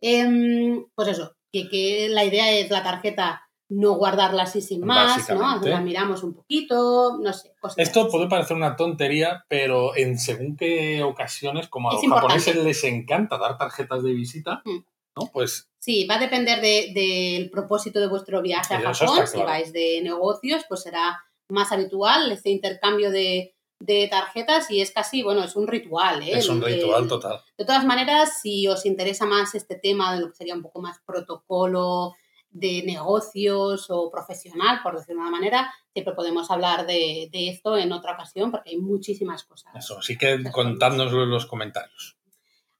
[0.00, 5.60] Em, pues eso, que, la idea es la tarjeta no guardarla así sin más, ¿no?
[5.60, 7.54] La miramos un poquito, no sé.
[7.76, 12.82] Esto puede parecer una tontería, pero en según qué ocasiones, como a los japoneses les
[12.84, 14.78] encanta dar tarjetas de visita, mm.
[15.16, 15.30] ¿no?
[15.32, 15.70] Pues...
[15.78, 19.26] Sí, va a depender del propósito de vuestro viaje a Japón.
[19.26, 24.90] Si vais de negocios, pues será más habitual este intercambio de, de tarjetas y es
[24.90, 26.22] casi, bueno, es un ritual.
[26.22, 26.38] ¿eh?
[26.38, 27.40] Es un ritual total.
[27.56, 30.80] De todas maneras, si os interesa más este tema de lo que sería un poco
[30.80, 32.14] más protocolo
[32.50, 37.92] de negocios o profesional, por decirlo de una manera, siempre podemos hablar de, esto en
[37.92, 39.72] otra ocasión porque hay muchísimas cosas.
[39.74, 42.16] Eso, así que contádnoslo en los comentarios.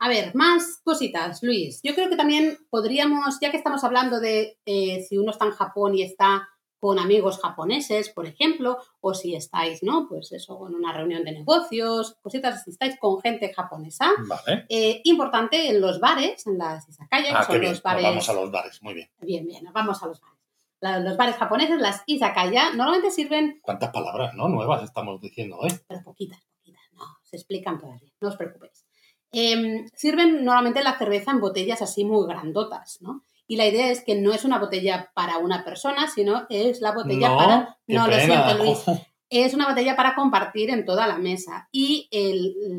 [0.00, 1.80] A ver, más cositas, Luis.
[1.82, 5.52] Yo creo que también podríamos, ya que estamos hablando de eh, si uno está en
[5.52, 6.48] Japón y está
[6.80, 10.06] con amigos japoneses, por ejemplo, o si estáis, ¿no?
[10.08, 14.10] Pues eso, en una reunión de negocios, cositas, si estáis con gente japonesa.
[14.26, 14.66] Vale.
[14.68, 18.04] Eh, importante en los bares, en las izakayas, ah, son los bares.
[18.04, 19.10] vamos a los bares, muy bien.
[19.20, 21.04] Bien, bien, vamos a los bares.
[21.04, 23.60] los bares japoneses, las izakaya, normalmente sirven.
[23.62, 24.48] ¿Cuántas palabras, no?
[24.48, 25.80] Nuevas estamos diciendo, ¿eh?
[25.88, 28.84] Pero poquitas, poquitas, no, se explican todavía, no os preocupéis.
[29.30, 33.24] Em, sirven normalmente la cerveza en botellas así muy grandotas, ¿no?
[33.48, 36.92] Y la idea es que no es una botella para una persona, sino es la
[36.92, 37.78] botella para...
[37.86, 38.78] No, lo siento, Luis.
[39.30, 41.68] Es una botella para compartir en toda la mesa.
[41.70, 42.08] Y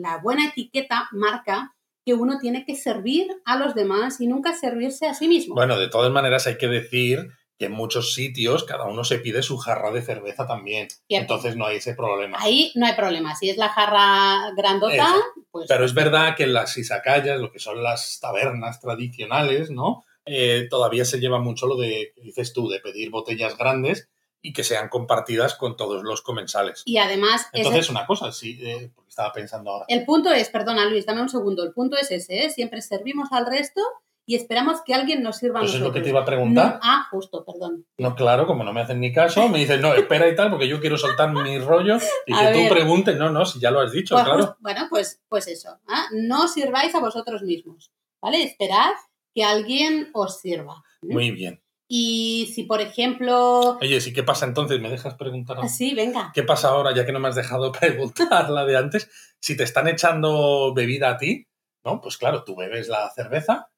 [0.01, 5.05] la buena etiqueta marca que uno tiene que servir a los demás y nunca servirse
[5.05, 5.53] a sí mismo.
[5.53, 7.27] Bueno, de todas maneras hay que decir
[7.59, 10.87] que en muchos sitios cada uno se pide su jarra de cerveza también.
[11.07, 12.39] Entonces no hay ese problema.
[12.41, 13.35] Ahí no hay problema.
[13.35, 15.13] Si es la jarra grandota,
[15.51, 15.67] pues...
[15.67, 20.03] Pero es verdad que en las isacayas, lo que son las tabernas tradicionales, ¿no?
[20.25, 24.09] Eh, todavía se lleva mucho lo de, dices tú, de pedir botellas grandes
[24.41, 26.83] y que sean compartidas con todos los comensales.
[26.85, 27.47] Y además...
[27.51, 29.85] Entonces, una cosa, sí, eh, porque estaba pensando ahora.
[29.87, 32.49] El punto es, perdona Luis, dame un segundo, el punto es ese, ¿eh?
[32.49, 33.81] siempre servimos al resto
[34.25, 36.79] y esperamos que alguien nos sirva a pues es lo que te iba a preguntar.
[36.83, 37.87] ah, justo, perdón.
[37.97, 40.67] No, claro, como no me hacen ni caso, me dicen, no, espera y tal, porque
[40.67, 43.91] yo quiero soltar mi rollo y que tú preguntes, no, no, si ya lo has
[43.91, 44.55] dicho, pues claro.
[44.59, 46.05] bueno, pues, pues eso, ¿ah?
[46.13, 48.43] no sirváis a vosotros mismos, ¿vale?
[48.43, 48.91] Esperad
[49.33, 50.83] que alguien os sirva.
[51.01, 51.61] Muy bien.
[51.91, 53.79] Y si, por ejemplo...
[53.81, 54.79] Oye, ¿sí qué pasa entonces?
[54.79, 55.57] ¿Me dejas preguntar?
[55.59, 56.31] Ah, sí, venga.
[56.35, 59.09] ¿Qué pasa ahora, ya que no me has dejado preguntar la de antes?
[59.39, 61.47] Si te están echando bebida a ti,
[61.83, 61.99] ¿no?
[61.99, 63.71] Pues claro, tú bebes la cerveza,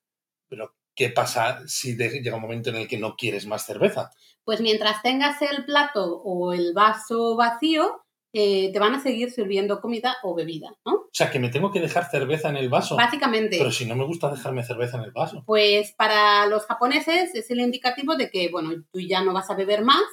[0.50, 4.12] pero ¿qué pasa si llega un momento en el que no quieres más cerveza?
[4.44, 9.82] Pues mientras tengas el plato o el vaso vacío, eh, te van a seguir sirviendo
[9.82, 10.94] comida o bebida, ¿no?
[10.94, 12.96] O sea, que me tengo que dejar cerveza en el vaso.
[12.96, 13.58] Básicamente.
[13.58, 15.44] Pero si no me gusta dejarme cerveza en el vaso.
[15.46, 19.56] Pues para los japoneses es el indicativo de que, bueno, tú ya no vas a
[19.56, 20.04] beber más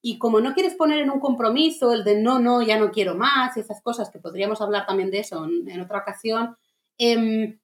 [0.00, 3.16] y como no quieres poner en un compromiso el de no, no, ya no quiero
[3.16, 6.56] más, esas cosas que podríamos hablar también de eso en, otra ocasión,
[6.98, 7.58] eh,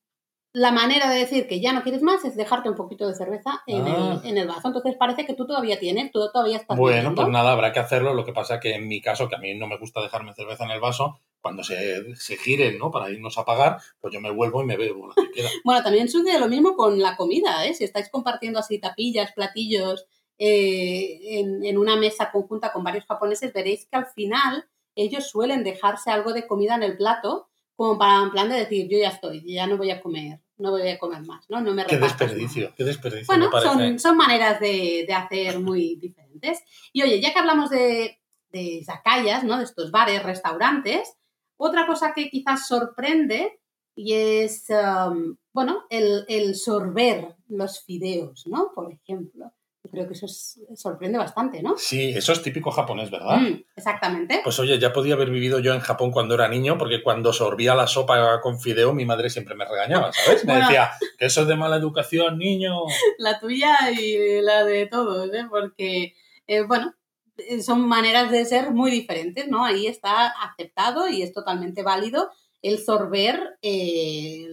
[0.55, 3.62] la manera de decir que ya no quieres más es dejarte un poquito de cerveza
[3.67, 4.21] en, el, ah.
[4.23, 4.69] en el, vaso.
[4.69, 6.77] Entonces parece que tú todavía tienes, tú todavía estás.
[6.77, 8.12] Bueno, pues nada, habrá que hacerlo.
[8.12, 10.65] Lo que pasa que en mi caso, que a mí no me gusta dejarme cerveza
[10.65, 12.91] en el vaso, cuando se, se giren, ¿no?
[12.91, 15.49] Para irnos a pagar, pues yo me vuelvo y me bebo la que queda.
[15.65, 17.73] bueno, también sucede lo mismo con la comida, ¿eh?
[17.73, 23.55] Si estáis compartiendo así tapillas, platillos eh, en, en una mesa conjunta con varios japoneses,
[23.55, 27.49] veréis que al final ellos suelen dejarse algo de comida en el plato
[27.83, 30.71] como para en plan de decir, yo ya estoy, ya no voy a comer, no
[30.71, 31.61] voy a comer más, ¿no?
[31.61, 33.27] No me Qué desperdicio, qué desperdicio.
[33.27, 36.62] Bueno, son, son, maneras de, de, hacer muy diferentes.
[36.92, 39.59] Y oye, ya que hablamos de, de izakayas, ¿no?
[39.59, 41.16] De estos bares, restaurantes.
[41.57, 43.59] Otra cosa que quizás sorprende
[43.97, 48.71] y es, um, bueno, el, el, sorber los fideos, ¿no?
[48.73, 49.53] Por ejemplo.
[49.92, 50.26] Creo que eso
[50.74, 51.76] sorprende bastante, ¿no?
[51.76, 53.37] Sí, eso es típico japonés, ¿verdad?
[53.37, 54.40] Mm, exactamente.
[54.42, 57.74] Pues oye, ya podía haber vivido yo en Japón cuando era niño, porque cuando sorbía
[57.74, 60.46] la sopa con fideo, mi madre siempre me regañaba, ¿sabes?
[60.46, 62.85] Me decía, que eso es de mala educación, niño.
[63.18, 65.44] La tuya y la de todos, ¿eh?
[65.50, 66.14] Porque,
[66.46, 66.94] eh, bueno,
[67.37, 69.62] eh, son maneras de ser muy diferentes, ¿no?
[69.62, 72.31] Ahí está aceptado y es totalmente válido
[72.62, 74.48] el sorber eh,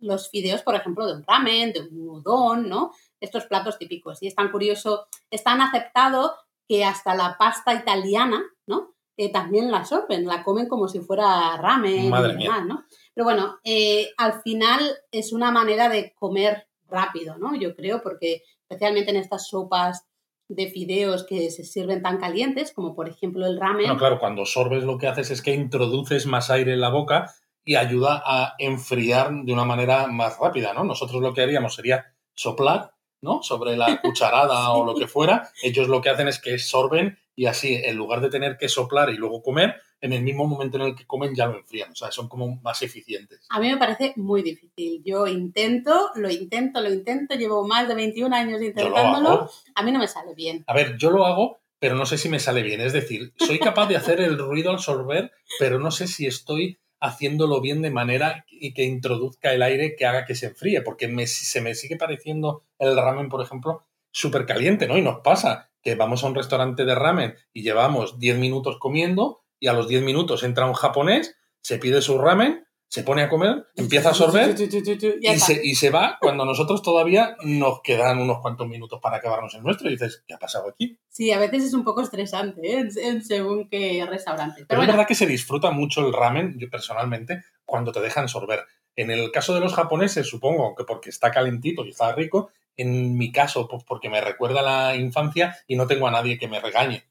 [0.00, 2.92] los fideos, por ejemplo, de un ramen, de un udon, ¿no?
[3.20, 4.22] Estos platos típicos.
[4.22, 8.94] Y es tan curioso, es tan aceptado que hasta la pasta italiana, ¿no?
[9.16, 12.84] Eh, también la sorben, la comen como si fuera ramen Madre y demás, ¿no?
[13.12, 14.80] Pero bueno, eh, al final
[15.10, 17.54] es una manera de comer rápido, ¿no?
[17.54, 20.06] Yo creo, porque especialmente en estas sopas
[20.48, 23.86] de fideos que se sirven tan calientes, como por ejemplo el ramen.
[23.86, 27.32] Bueno, claro, cuando sorbes lo que haces es que introduces más aire en la boca
[27.64, 30.82] y ayuda a enfriar de una manera más rápida, ¿no?
[30.82, 33.42] Nosotros lo que haríamos sería soplar ¿no?
[33.42, 37.46] Sobre la cucharada o lo que fuera, ellos lo que hacen es que sorben y
[37.46, 40.84] así, en lugar de tener que soplar y luego comer, en el mismo momento en
[40.84, 41.92] el que comen ya lo enfrían.
[41.92, 43.46] O sea, son como más eficientes.
[43.50, 45.02] A mí me parece muy difícil.
[45.04, 49.50] Yo intento, lo intento, lo intento, llevo más de 21 años intentándolo.
[49.74, 50.64] A mí no me sale bien.
[50.66, 52.80] A ver, yo lo hago, pero no sé si me sale bien.
[52.80, 56.79] Es decir, soy capaz de hacer el ruido al sorber, pero no sé si estoy
[57.00, 61.08] haciéndolo bien de manera y que introduzca el aire que haga que se enfríe, porque
[61.08, 64.98] me, se me sigue pareciendo el ramen, por ejemplo, súper caliente, ¿no?
[64.98, 69.42] Y nos pasa que vamos a un restaurante de ramen y llevamos 10 minutos comiendo
[69.58, 73.28] y a los 10 minutos entra un japonés, se pide su ramen, se pone a
[73.28, 78.40] comer, empieza a sorber y se, y se va cuando nosotros todavía nos quedan unos
[78.40, 80.98] cuantos minutos para acabarnos el nuestro y dices, ¿qué ha pasado aquí?
[81.08, 82.90] Sí, a veces es un poco estresante ¿eh?
[83.22, 84.66] según qué restaurante.
[84.66, 88.64] Pero, es verdad que se disfruta mucho el ramen, yo personalmente, cuando te dejan sorber.
[88.96, 93.16] En el caso de los japoneses, supongo que porque está calentito y está rico, en
[93.16, 96.48] mi caso, pues porque me recuerda a la infancia y no tengo a nadie que
[96.48, 97.04] me regañe.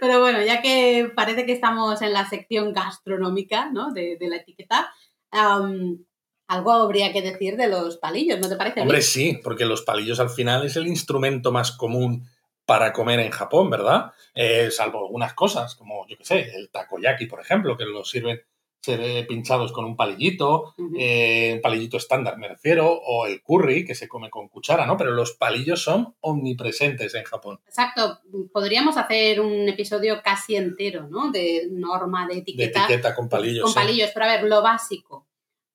[0.00, 3.92] Pero bueno, ya que parece que estamos en la sección gastronómica ¿no?
[3.92, 4.92] de, la etiqueta,
[5.30, 8.80] algo habría que decir de los palillos, ¿no te parece?
[8.80, 12.28] Hombre, sí, porque los palillos al final es el instrumento más común
[12.66, 14.12] para comer en Japón, ¿verdad?
[14.34, 18.40] Eh, salvo algunas cosas, como yo qué sé, el takoyaki, por ejemplo, que lo sirven
[18.82, 23.94] ser pinchados con un palillito, eh, un palillito estándar me refiero, o el curry que
[23.94, 24.96] se come con cuchara, ¿no?
[24.96, 27.60] Pero los palillos son omnipresentes en Japón.
[27.66, 28.20] Exacto,
[28.52, 31.30] podríamos hacer un episodio casi entero, ¿no?
[31.30, 32.80] De norma, de etiqueta.
[32.80, 33.64] De etiqueta con palillos.
[33.64, 35.28] Con palillos, pero a ver, lo básico.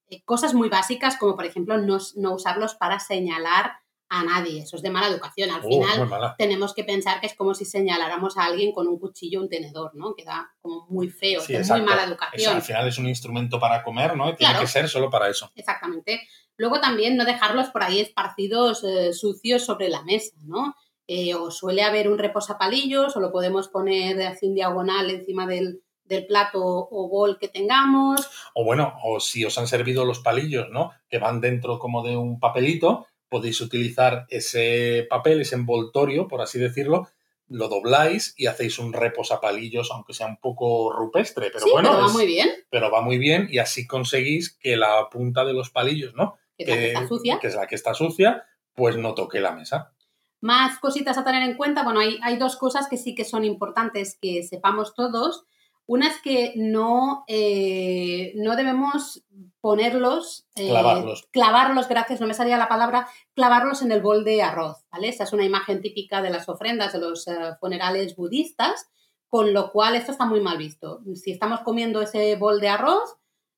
[0.09, 3.71] Eh, cosas muy básicas como por ejemplo no, no usarlos para señalar
[4.09, 4.61] a nadie.
[4.61, 5.49] Eso es de mala educación.
[5.51, 8.99] Al oh, final tenemos que pensar que es como si señaláramos a alguien con un
[8.99, 10.15] cuchillo o un tenedor, ¿no?
[10.15, 12.55] Queda como muy feo, es muy mala educación.
[12.55, 14.35] al final es un instrumento para comer, ¿no?
[14.35, 15.51] Tiene que ser solo para eso.
[15.55, 16.27] Exactamente.
[16.57, 20.75] Luego también no dejarlos por ahí esparcidos eh, sucios sobre la mesa, ¿no?
[21.07, 25.81] Eh, o suele haber un reposapalillos o lo podemos poner así en diagonal encima del,
[26.03, 28.27] del plato o bol que tengamos.
[28.53, 30.91] O bueno, o si os han servido los palillos, ¿no?
[31.09, 36.59] Que van dentro como de un papelito, podéis utilizar ese papel, ese envoltorio, por así
[36.59, 37.09] decirlo,
[37.49, 41.89] lo dobláis y hacéis un reposapalillos, aunque sea un poco rupestre, pero bueno.
[41.91, 42.49] Pero va muy bien.
[42.69, 46.37] Pero va muy bien y así conseguís que la punta de los palillos, ¿no?
[46.57, 47.39] Que, es la que está sucia.
[47.39, 49.93] Que es la que está sucia, pues no toque la mesa.
[50.41, 51.83] Más cositas a tener en cuenta.
[51.83, 55.45] Bueno, hay, hay dos cosas que sí que son importantes que sepamos todos.
[55.87, 59.23] Una es que no, eh, no debemos
[59.61, 61.27] ponerlos, eh, clavarlos.
[61.31, 65.07] clavarlos, gracias, no me salía la palabra, clavarlos en el bol de arroz, ¿vale?
[65.07, 68.89] Esa es una imagen típica de las ofrendas de los eh, funerales budistas,
[69.29, 70.99] con lo cual esto está muy mal visto.
[71.15, 73.15] Si estamos comiendo ese bol de arroz,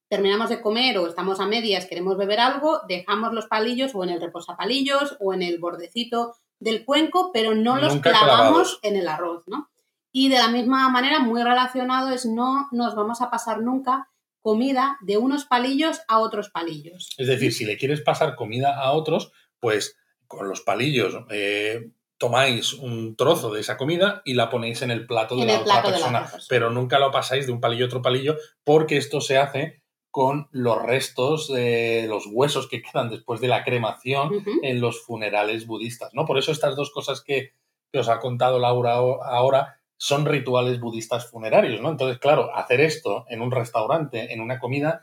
[0.07, 4.11] terminamos de comer o estamos a medias, queremos beber algo, dejamos los palillos o en
[4.11, 9.43] el reposapalillos o en el bordecito del cuenco, pero no los clavamos en el arroz,
[9.47, 9.69] ¿no?
[10.11, 14.09] Y de la misma manera, muy relacionado es no nos vamos a pasar nunca
[14.41, 17.09] comida de unos palillos a otros palillos.
[17.17, 22.73] Es decir, si le quieres pasar comida a otros, pues con los palillos eh, tomáis
[22.73, 26.29] un trozo de esa comida y la ponéis en el plato, de, la otra, persona,
[26.47, 29.81] pero nunca lo pasáis de un palillo a otro palillo porque esto se hace
[30.11, 35.67] con los restos de los huesos que quedan después de la cremación en los funerales
[35.67, 36.25] budistas, ¿no?
[36.25, 37.53] Por eso estas dos cosas que,
[37.91, 41.89] que os ha contado Laura ahora son rituales budistas funerarios, ¿no?
[41.89, 45.01] Entonces, claro, hacer esto en un restaurante, en una comida,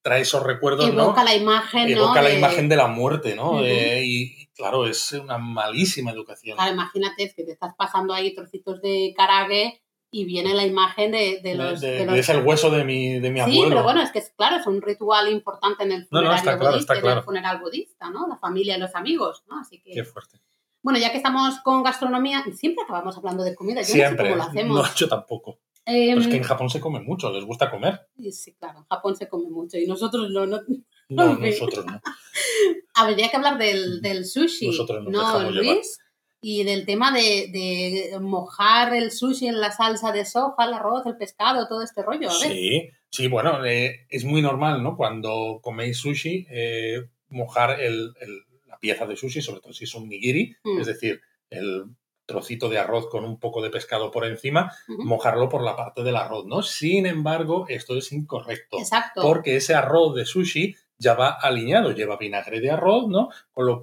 [0.00, 3.62] trae esos recuerdos, Evoca la imagen, Evoca la imagen de la muerte, ¿no?
[3.62, 6.56] y, claro, es una malísima educación.
[6.56, 11.54] Claro, imagínate que te estás pasando ahí trocitos de carague y viene la imagen de,
[11.54, 13.60] los, Es el hueso de mi, de mi abuelo.
[13.60, 16.94] Sí, pero bueno, es que es claro, es un ritual importante en el funeral, budista,
[16.94, 18.26] el funeral budista, ¿no?
[18.26, 19.60] La familia y los amigos, ¿no?
[19.60, 19.92] Así que...
[19.92, 20.40] Qué fuerte.
[20.82, 23.82] Bueno, ya que estamos con gastronomía, siempre acabamos hablando de comida.
[23.82, 24.16] Yo siempre.
[24.16, 24.76] no sé cómo lo hacemos.
[24.76, 25.58] No, yo tampoco.
[25.84, 28.08] Pero es que en Japón se come mucho, les gusta comer.
[28.30, 30.46] Sí, claro, en Japón se come mucho y nosotros no.
[30.46, 30.60] No,
[31.08, 32.00] no nosotros no.
[32.94, 34.66] Habría que hablar del, del sushi.
[34.66, 35.98] Nosotros nos ¿No, Luis?
[36.40, 41.04] Y del tema de, de, mojar el sushi en la salsa de soja, el arroz,
[41.06, 42.30] el pescado, todo este rollo.
[42.30, 44.96] Sí, sí, bueno, eh, es muy normal, ¿no?
[44.96, 48.42] Cuando coméis sushi, eh, mojar el, el,
[48.78, 50.80] la pieza de sushi, sobre todo si es un nigiri, mm.
[50.80, 51.20] es decir,
[51.50, 51.84] el
[52.26, 56.14] trocito de arroz con un poco de pescado por encima, mojarlo por la parte del
[56.14, 56.62] arroz, ¿no?
[56.62, 58.78] Sin embargo, esto es incorrecto.
[58.78, 59.22] Exacto.
[59.22, 63.30] Porque ese arroz de sushi ya va alineado, lleva vinagre de arroz, ¿no?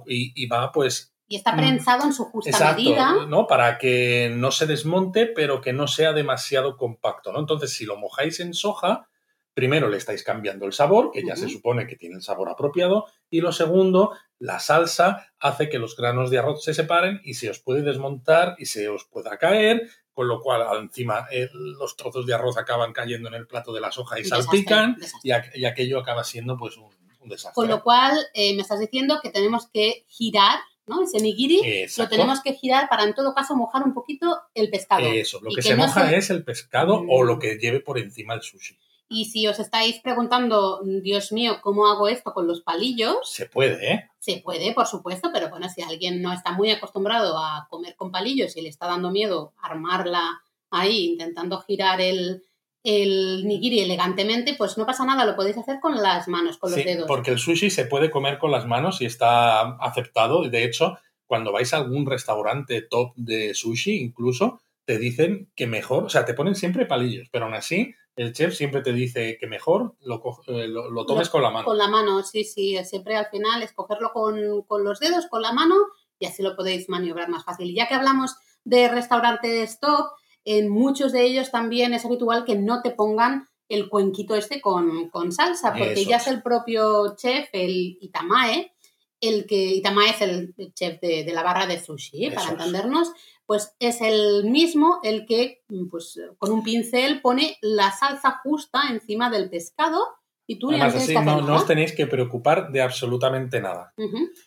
[0.06, 3.26] y, va pues y está prensado en su justa Exacto, medida.
[3.26, 3.48] ¿no?
[3.48, 7.40] Para que no se desmonte, pero que no sea demasiado compacto, ¿no?
[7.40, 9.08] Entonces, si lo mojáis en soja,
[9.56, 13.06] primero le estáis cambiando el sabor, que ya se supone que tiene el sabor apropiado,
[13.30, 17.48] y lo segundo, la salsa hace que los granos de arroz se separen y se
[17.48, 22.26] os puede desmontar y se os pueda caer, con lo cual encima eh, los trozos
[22.26, 25.32] de arroz acaban cayendo en el plato de la soja y salpican Y,
[25.64, 26.90] aquello acaba siendo pues un,
[27.24, 27.54] desastre.
[27.54, 31.02] Con lo cual eh, me estás diciendo que tenemos que girar ¿no?
[31.02, 35.06] Ese nigiri lo tenemos que girar para en todo caso mojar un poquito el pescado.
[35.06, 38.42] Eso, lo que, se moja es el pescado o lo que lleve por encima el
[38.42, 38.76] sushi.
[39.08, 43.18] Y si os estáis preguntando, Dios mío, ¿cómo hago esto con los palillos?
[43.22, 44.10] Se puede, ¿eh?
[44.18, 48.10] Se puede, por supuesto, pero bueno, si alguien no está muy acostumbrado a comer con
[48.10, 52.42] palillos y le está dando miedo armarla ahí, intentando girar el,
[52.82, 56.80] el nigiri elegantemente, pues no pasa nada, lo podéis hacer con las manos, con los
[56.80, 57.06] sí, dedos.
[57.06, 60.48] Porque el sushi se puede comer con las manos y está aceptado.
[60.48, 66.04] De hecho, cuando vais a algún restaurante top de sushi, incluso, te dicen que mejor,
[66.04, 69.46] o sea, te ponen siempre palillos, pero aún así el chef siempre te dice que
[69.46, 71.66] mejor lo, eh, lo, tomes con la mano.
[71.66, 75.52] Con la mano, sí, sí, siempre al final escogerlo con, con los dedos, con la
[75.52, 75.76] mano,
[76.18, 77.70] y así lo podéis maniobrar más fácil.
[77.70, 80.06] Y ya que hablamos de restaurantes top,
[80.44, 85.10] en muchos de ellos también es habitual que no te pongan el cuenquito este con,
[85.10, 88.72] con salsa, porque ya es el propio chef, el Itamae,
[89.20, 93.12] el que Itamae es el chef de, de la barra de sushi, para entendernos,
[93.46, 99.30] pues es el mismo el que, pues con un pincel pone la salsa justa encima
[99.30, 100.00] del pescado
[100.46, 103.94] y tú Además, así no, os tenéis que preocupar de absolutamente nada.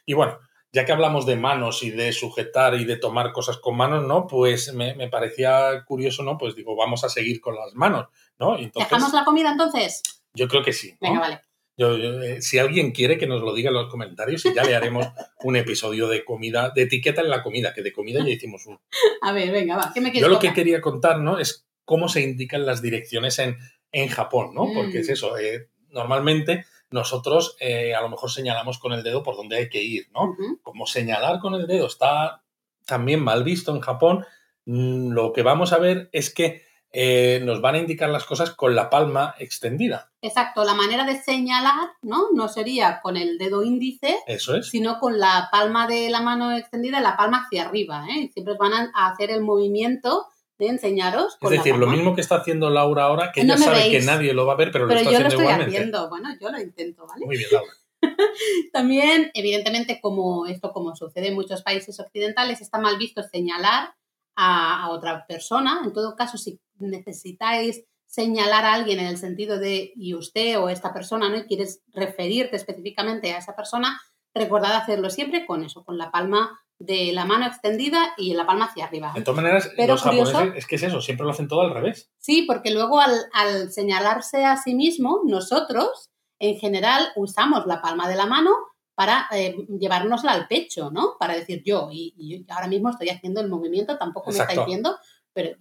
[0.05, 0.37] Y bueno,
[0.71, 4.27] ya que hablamos de manos y de sujetar y de tomar cosas con manos, ¿no?
[4.27, 6.37] Pues me, me parecía curioso, ¿no?
[6.37, 8.57] Pues digo, vamos a seguir con las manos, ¿no?
[8.57, 10.03] Entonces, ¿Dejamos la comida entonces?
[10.33, 10.95] Yo creo que sí.
[11.01, 11.41] Venga, vale.
[11.79, 15.07] Eh, si alguien quiere que nos lo diga en los comentarios y ya le haremos
[15.43, 18.81] un episodio de comida, de etiqueta en la comida, que de comida ya hicimos uno.
[19.21, 21.39] A ver, venga, va, ¿qué me Yo lo que quería contar, ¿no?
[21.39, 23.57] Es cómo se indican las direcciones en,
[23.91, 24.67] en Japón, ¿no?
[24.73, 25.13] Porque es mm.
[25.13, 29.69] eso, eh, normalmente nosotros eh, a lo mejor señalamos con el dedo por dónde hay
[29.69, 30.35] que ir, ¿no?
[30.61, 32.43] Como señalar con el dedo está
[32.85, 34.25] también mal visto en Japón,
[34.65, 38.51] mm, lo que vamos a ver es que eh, nos van a indicar las cosas
[38.51, 40.11] con la palma extendida.
[40.21, 42.31] Exacto, la manera de señalar, ¿no?
[42.33, 44.69] No sería con el dedo índice, Eso es.
[44.69, 48.31] sino con la palma de la mano extendida, la palma hacia arriba, ¿eh?
[48.33, 50.27] Siempre van a hacer el movimiento
[50.57, 51.37] de enseñaros.
[51.39, 54.45] es decir, lo mismo que está haciendo Laura ahora, que ella sabe que nadie lo
[54.45, 57.07] va a ver, pero, lo está yo haciendo lo estoy haciendo, bueno, yo lo intento,
[57.07, 57.25] ¿vale?
[57.25, 57.71] Muy bien, Laura.
[58.73, 63.93] También, evidentemente, como esto como sucede en muchos países occidentales, está mal visto señalar
[64.39, 65.81] a, otra persona.
[65.83, 70.69] En todo caso, si necesitáis señalar a alguien en el sentido de y usted o
[70.69, 71.37] esta persona, ¿no?
[71.37, 73.99] Y quieres referirte específicamente a esa persona,
[74.33, 78.65] recordad hacerlo siempre con eso, con la palma de la mano extendida y la palma
[78.65, 79.11] hacia arriba.
[79.13, 82.09] De todas maneras, los japoneses, es que es eso, siempre lo hacen todo al revés.
[82.17, 86.09] Sí, porque luego al, al señalarse a sí mismo, nosotros
[86.39, 88.51] en general usamos la palma de la mano
[88.99, 91.15] para eh, llevárnosla al pecho, ¿no?
[91.17, 94.97] Para decir yo, y, ahora mismo estoy haciendo el movimiento, tampoco me estáis viendo,
[95.31, 95.55] pero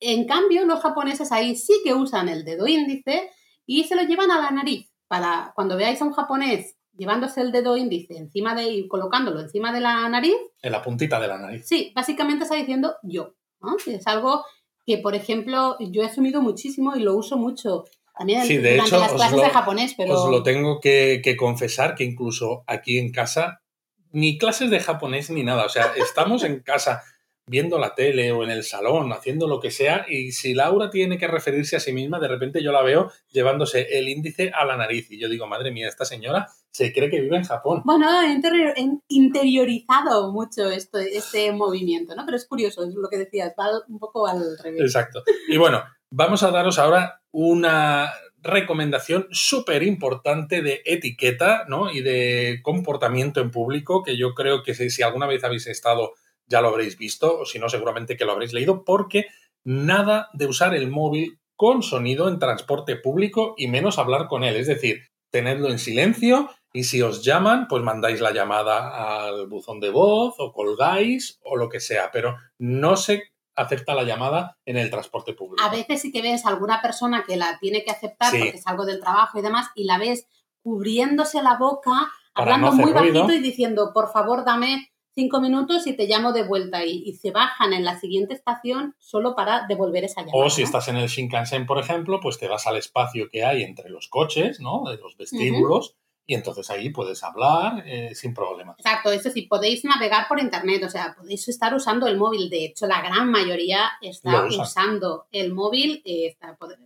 [0.00, 3.30] En cambio, los japoneses ahí sí que usan el dedo índice
[3.64, 4.90] y se lo llevan a la nariz.
[5.06, 9.72] Para cuando veáis a un japonés llevándose el dedo índice encima de y colocándolo encima
[9.72, 10.34] de la nariz.
[10.60, 11.64] En la puntita de la nariz.
[11.64, 13.36] Sí, básicamente está diciendo yo.
[13.60, 13.76] ¿no?
[13.86, 14.44] Es algo
[14.84, 17.84] que, por ejemplo, yo he asumido muchísimo y lo uso mucho
[18.18, 20.14] también sí, de hecho, las clases de japonés, pero...
[20.14, 23.62] Os lo tengo que, confesar que incluso aquí en casa,
[24.10, 25.64] ni clases de japonés ni nada.
[25.64, 27.04] O sea, estamos en casa
[27.46, 31.16] viendo la tele o en el salón, haciendo lo que sea, y si Laura tiene
[31.16, 34.76] que referirse a sí misma, de repente yo la veo llevándose el índice a la
[34.76, 37.80] nariz y yo digo, madre mía, esta señora se cree que vive en Japón.
[37.86, 42.26] Bueno, he interiorizado mucho esto, este movimiento, ¿no?
[42.26, 44.82] Pero es curioso, es lo que decías, va un poco al revés.
[44.82, 45.22] Exacto.
[45.48, 51.90] Y bueno, vamos a daros ahora una recomendación súper importante de etiqueta ¿no?
[51.90, 56.12] y de comportamiento en público, que yo creo que si, alguna vez habéis estado
[56.46, 59.26] ya lo habréis visto, o si no, seguramente que lo habréis leído, porque
[59.64, 64.56] nada de usar el móvil con sonido en transporte público y menos hablar con él.
[64.56, 69.80] Es decir, tenedlo en silencio y si os llaman, pues mandáis la llamada al buzón
[69.80, 73.24] de voz o colgáis o lo que sea, pero no se
[73.58, 75.62] acepta la llamada en el transporte público.
[75.62, 78.66] A veces sí que ves a alguna persona que la tiene que aceptar porque es
[78.66, 80.26] algo del trabajo y demás y la ves
[80.62, 86.06] cubriéndose la boca, hablando muy bajito y diciendo, por favor, dame cinco minutos y te
[86.06, 90.44] llamo de vuelta y, se bajan en la siguiente estación solo para devolver esa llamada.
[90.44, 93.64] O si estás en el Shinkansen, por ejemplo, pues te vas al espacio que hay
[93.64, 94.84] entre los coches, ¿no?
[94.88, 95.96] De los vestíbulos.
[96.30, 98.74] Y entonces ahí puedes hablar eh, sin problema.
[98.76, 102.50] Exacto, eso sí, podéis navegar por internet, o sea, podéis estar usando el móvil.
[102.50, 106.02] De hecho, la gran mayoría está usando el móvil.
[106.04, 106.36] Eh,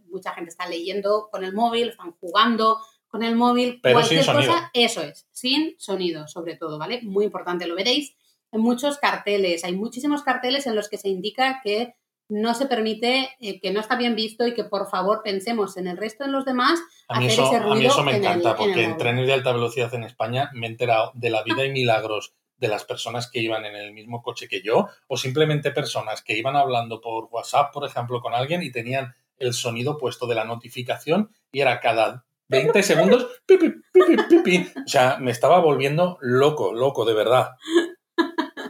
[0.09, 2.79] mucha gente está leyendo con el móvil, están jugando,
[3.09, 7.01] con el móvil, Pero cualquier cosa, eso es, sin sonido sobre todo, ¿vale?
[7.03, 8.15] Muy importante, lo veréis
[8.53, 9.65] en muchos carteles.
[9.65, 11.97] Hay muchísimos carteles en los que se indica que
[12.29, 15.87] no se permite, eh, que no está bien visto y que por favor pensemos en
[15.87, 16.81] el resto de los demás.
[17.09, 20.05] A mí, eso, a mí eso me encanta, porque en, trenes de alta velocidad en
[20.05, 23.75] España me he enterado de la vida y milagros de las personas que iban en
[23.75, 28.21] el mismo coche que yo, o simplemente personas que iban hablando por WhatsApp, por ejemplo,
[28.21, 33.27] con alguien y tenían el sonido puesto de la notificación y era cada 20 segundos,
[33.45, 34.73] pipi, pipi, pipi.
[34.85, 37.51] O sea, me estaba volviendo loco, loco, de verdad.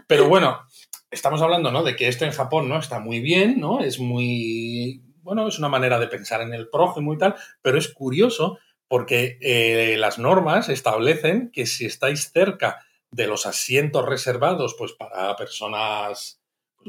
[0.07, 0.63] Pero bueno,
[1.13, 1.85] estamos hablando, ¿no?
[1.85, 2.79] De que esto en Japón, ¿no?
[2.79, 3.81] Está muy bien, ¿no?
[3.81, 7.93] Es muy, bueno, es una manera de pensar en el prójimo y tal, pero es
[7.93, 8.59] curioso
[8.89, 15.37] porque eh, las normas establecen que si estáis cerca de los asientos reservados, pues para
[15.37, 16.41] personas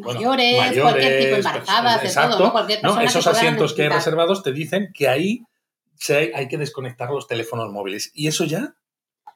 [0.01, 2.51] pues mayores, cualquier tipo embarazadas, de todo, ¿no?
[2.51, 5.43] Cualquier persona Esos asientos que hay reservados te dicen que ahí
[6.33, 8.11] hay que desconectar los teléfonos móviles.
[8.13, 8.75] Y eso ya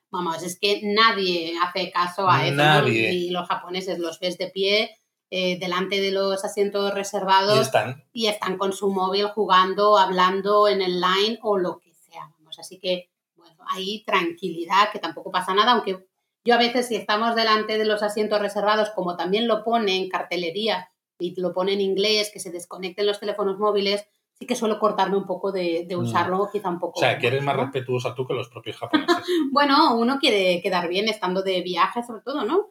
[0.09, 2.55] Vamos, es que nadie hace caso a eso.
[2.55, 3.13] Nadie.
[3.13, 4.97] Y los japoneses los ves de pie
[5.29, 8.03] eh, delante de los asientos reservados y están.
[8.13, 12.29] y están con su móvil jugando, hablando en el line o lo que sea.
[12.37, 16.07] Vamos, así que, bueno, hay tranquilidad, que tampoco pasa nada, aunque
[16.45, 20.07] yo a veces si estamos delante de los asientos reservados, como también lo pone en
[20.07, 20.89] cartelería
[21.19, 24.05] y lo pone en inglés, que se desconecten los teléfonos móviles,
[24.39, 25.99] sí que suelo cortarme un poco de, mm.
[25.99, 26.99] usarlo, quizá un poco.
[26.99, 29.17] O sea, que eres más respetuosa tú que los propios japoneses.
[29.51, 32.67] bueno, uno quiere quedar bien estando de viaje, sobre todo, ¿no?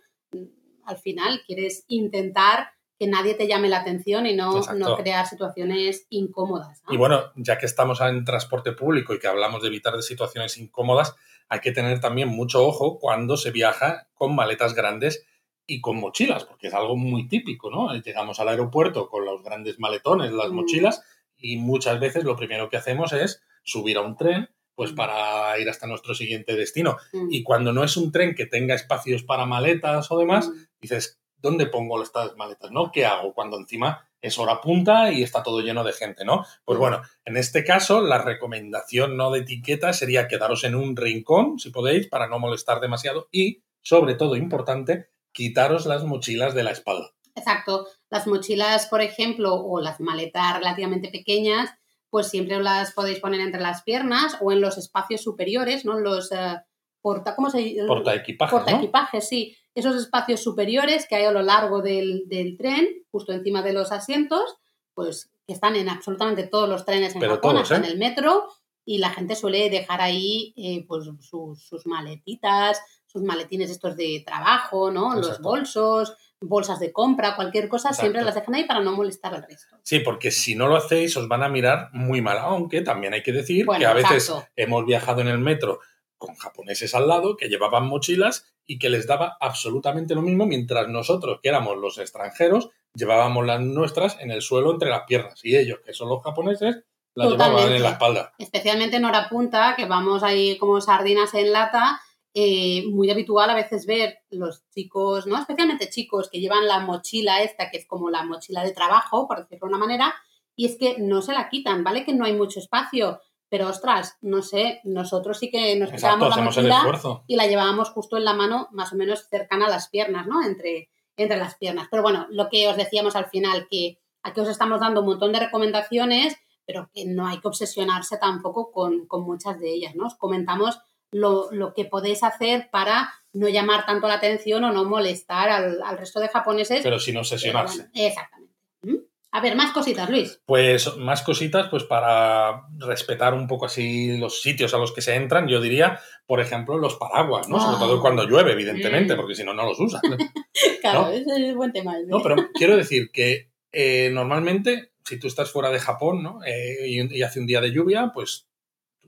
[0.85, 6.07] Al final quieres intentar que nadie te llame la atención y no, no crear situaciones
[6.09, 6.83] incómodas.
[6.89, 10.57] Y bueno, ya que estamos en transporte público y que hablamos de evitar de situaciones
[10.57, 11.15] incómodas,
[11.49, 15.27] hay que tener también mucho ojo cuando se viaja con maletas grandes
[15.67, 17.93] y con mochilas, porque es algo muy típico, ¿no?
[17.95, 20.55] Llegamos al aeropuerto con los grandes maletones, las mm.
[20.55, 21.03] mochilas,
[21.39, 24.95] y muchas veces lo primero que hacemos es subir a un tren pues mm.
[24.95, 26.97] para ir hasta nuestro siguiente destino.
[27.13, 27.29] Mm.
[27.31, 30.53] Y cuando no es un tren que tenga espacios para maletas o demás, mm.
[30.81, 32.71] dices, ¿dónde pongo estas maletas?
[32.71, 32.93] ¿No?
[32.93, 36.45] ¿Qué hago cuando encima es hora punta y está todo lleno de gente, ¿no?
[36.65, 41.59] Pues bueno, en este caso la recomendación no de etiqueta sería quedaros en un rincón,
[41.59, 46.73] si podéis, para no molestar demasiado y, sobre todo importante, quitaros las mochilas de la
[46.73, 47.13] espalda.
[47.37, 47.87] Exacto.
[48.11, 51.71] Las mochilas, por ejemplo, o las maletas relativamente pequeñas,
[52.11, 55.99] pues siempre las podéis poner entre las piernas o en los espacios superiores, ¿no?
[55.99, 56.59] Los uh,
[57.01, 58.53] porta, ¿cómo se Porta equipajes.
[58.53, 59.57] Porta equipajes, sí.
[59.75, 62.25] Esos espacios superiores que hay a lo largo del,
[62.59, 64.57] tren, justo encima de los asientos,
[64.95, 67.89] pues que están en absolutamente todos los trenes en Japón, hasta en ¿eh?
[67.89, 68.49] el metro,
[68.85, 74.23] y la gente suele dejar ahí eh, pues sus, sus, maletitas, sus maletines estos de
[74.25, 75.15] trabajo, ¿no?
[75.15, 79.43] Los bolsos, bolsas de compra, cualquier cosa, siempre las dejan ahí para no molestar al
[79.43, 79.77] resto.
[79.83, 83.23] Sí, porque si no lo hacéis os van a mirar muy mal, aunque también hay
[83.23, 85.81] que decir que a veces hemos viajado en el metro
[86.19, 90.89] con japoneses al lado que llevaban mochilas y que les daba absolutamente lo mismo, mientras
[90.89, 95.57] nosotros, que éramos los extranjeros, llevábamos las nuestras en el suelo entre las piernas y
[95.57, 96.85] ellos, que son los japoneses,
[97.15, 98.33] las llevaban en la espalda.
[98.39, 102.01] Especialmente en hora punta, que vamos ahí como sardinas en lata,
[102.39, 105.39] eh, muy habitual a veces ver los chicos, ¿no?
[105.39, 109.39] Especialmente chicos que llevan la mochila esta, que es como la mochila de trabajo, por
[109.39, 110.15] decirlo de una manera,
[110.55, 112.05] y es que no se la quitan, ¿vale?
[112.05, 116.43] Que no hay mucho espacio, pero ostras, no sé, nosotros sí que nos quitábamos la
[116.43, 120.27] mochila y la llevábamos justo en la mano, más o menos cercana a las piernas,
[120.27, 120.43] ¿no?
[120.45, 121.89] Entre, entre las piernas.
[121.91, 125.33] Pero bueno, lo que os decíamos al final, que aquí os estamos dando un montón
[125.33, 130.07] de recomendaciones, pero que no hay que obsesionarse tampoco con, muchas de ellas, ¿no?
[130.07, 130.79] Os comentamos
[131.17, 136.21] lo, que podéis hacer para no llamar tanto la atención o no molestar al, resto
[136.21, 136.81] de japoneses.
[136.83, 137.89] Pero sin obsesionarse.
[137.95, 138.55] exactamente.
[138.83, 138.97] ¿Mm?
[139.33, 140.41] A ver, más cositas, Luis.
[140.47, 145.15] Pues más cositas, pues para respetar un poco así los sitios a los que se
[145.15, 147.61] entran, yo diría, por ejemplo, los paraguas, ¿no?
[147.61, 148.01] Sobre todo ah.
[148.01, 149.17] cuando llueve, evidentemente, mm.
[149.17, 150.01] porque si no, no los usan.
[150.81, 151.95] claro, ese es buen tema.
[152.07, 156.41] No, pero quiero decir que eh, normalmente, si tú estás fuera de Japón, ¿no?
[156.47, 158.46] Eh, y, hace un día de lluvia, pues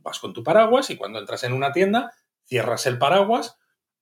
[0.09, 2.13] vas con tu paraguas y cuando entras en una tienda,
[2.45, 3.57] cierras el paraguas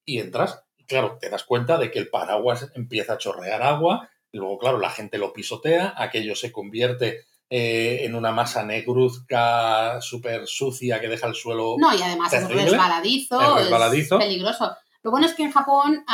[0.04, 0.64] y entras.
[0.76, 4.78] Y claro, te das cuenta de que el paraguas empieza a chorrear agua luego, claro,
[4.78, 11.08] la gente lo pisotea, aquello se convierte eh, en una masa negruzca súper sucia que
[11.08, 11.76] deja el suelo.
[11.78, 14.76] No, y además es resbaladizo, es peligroso.
[15.02, 16.04] Lo bueno es que en Japón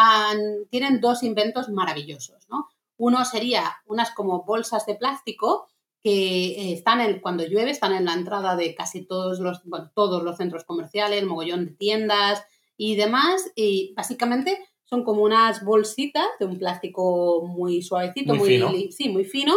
[0.71, 2.69] tienen dos inventos maravillosos, ¿no?
[2.99, 5.69] Uno sería unas como bolsas de plástico
[6.03, 9.91] que eh, están en, cuando llueve, están en la entrada de casi todos los, bueno,
[9.95, 12.45] todos los centros comerciales, mogollón de tiendas
[12.77, 13.53] y demás.
[13.55, 18.73] Y básicamente son como unas bolsitas de un plástico muy suavecito, muy, fino.
[18.91, 19.55] Sí, muy fino,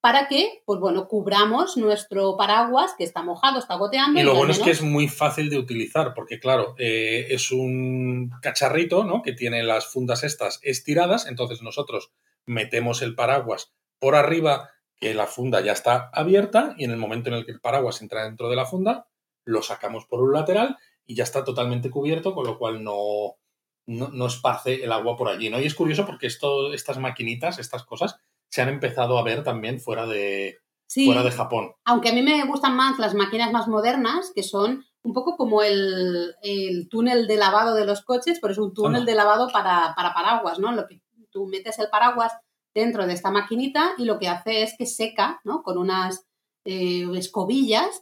[0.00, 4.20] para que, pues bueno, cubramos nuestro paraguas que está mojado, está goteando.
[4.20, 8.30] Y lo bueno es que es muy fácil de utilizar, porque claro, eh, es un
[8.42, 9.22] cacharrito, ¿no?
[9.22, 12.12] Que tiene las fundas estas estiradas, entonces nosotros
[12.44, 14.73] metemos el paraguas por arriba,
[15.04, 18.00] que la funda ya está abierta, y en el momento en el que el paraguas
[18.00, 19.06] entra dentro de la funda,
[19.44, 23.34] lo sacamos por un lateral y ya está totalmente cubierto, con lo cual no,
[23.84, 25.60] no, esparce el agua por allí, ¿no?
[25.60, 28.16] Y es curioso porque esto, estas maquinitas, estas cosas,
[28.48, 31.72] se han empezado a ver también fuera de, fuera de Japón.
[31.84, 35.62] Aunque a mí me gustan más las máquinas más modernas, que son un poco como
[35.62, 36.34] el,
[36.90, 40.58] túnel de lavado de los coches, pero es un túnel de lavado para, para paraguas,
[40.58, 40.72] ¿no?
[40.72, 42.32] Lo que tú metes el paraguas
[42.74, 45.62] dentro de esta maquinita y lo que hace es que seca, ¿no?
[45.62, 46.26] Con unas
[46.66, 48.00] eh, escobillas,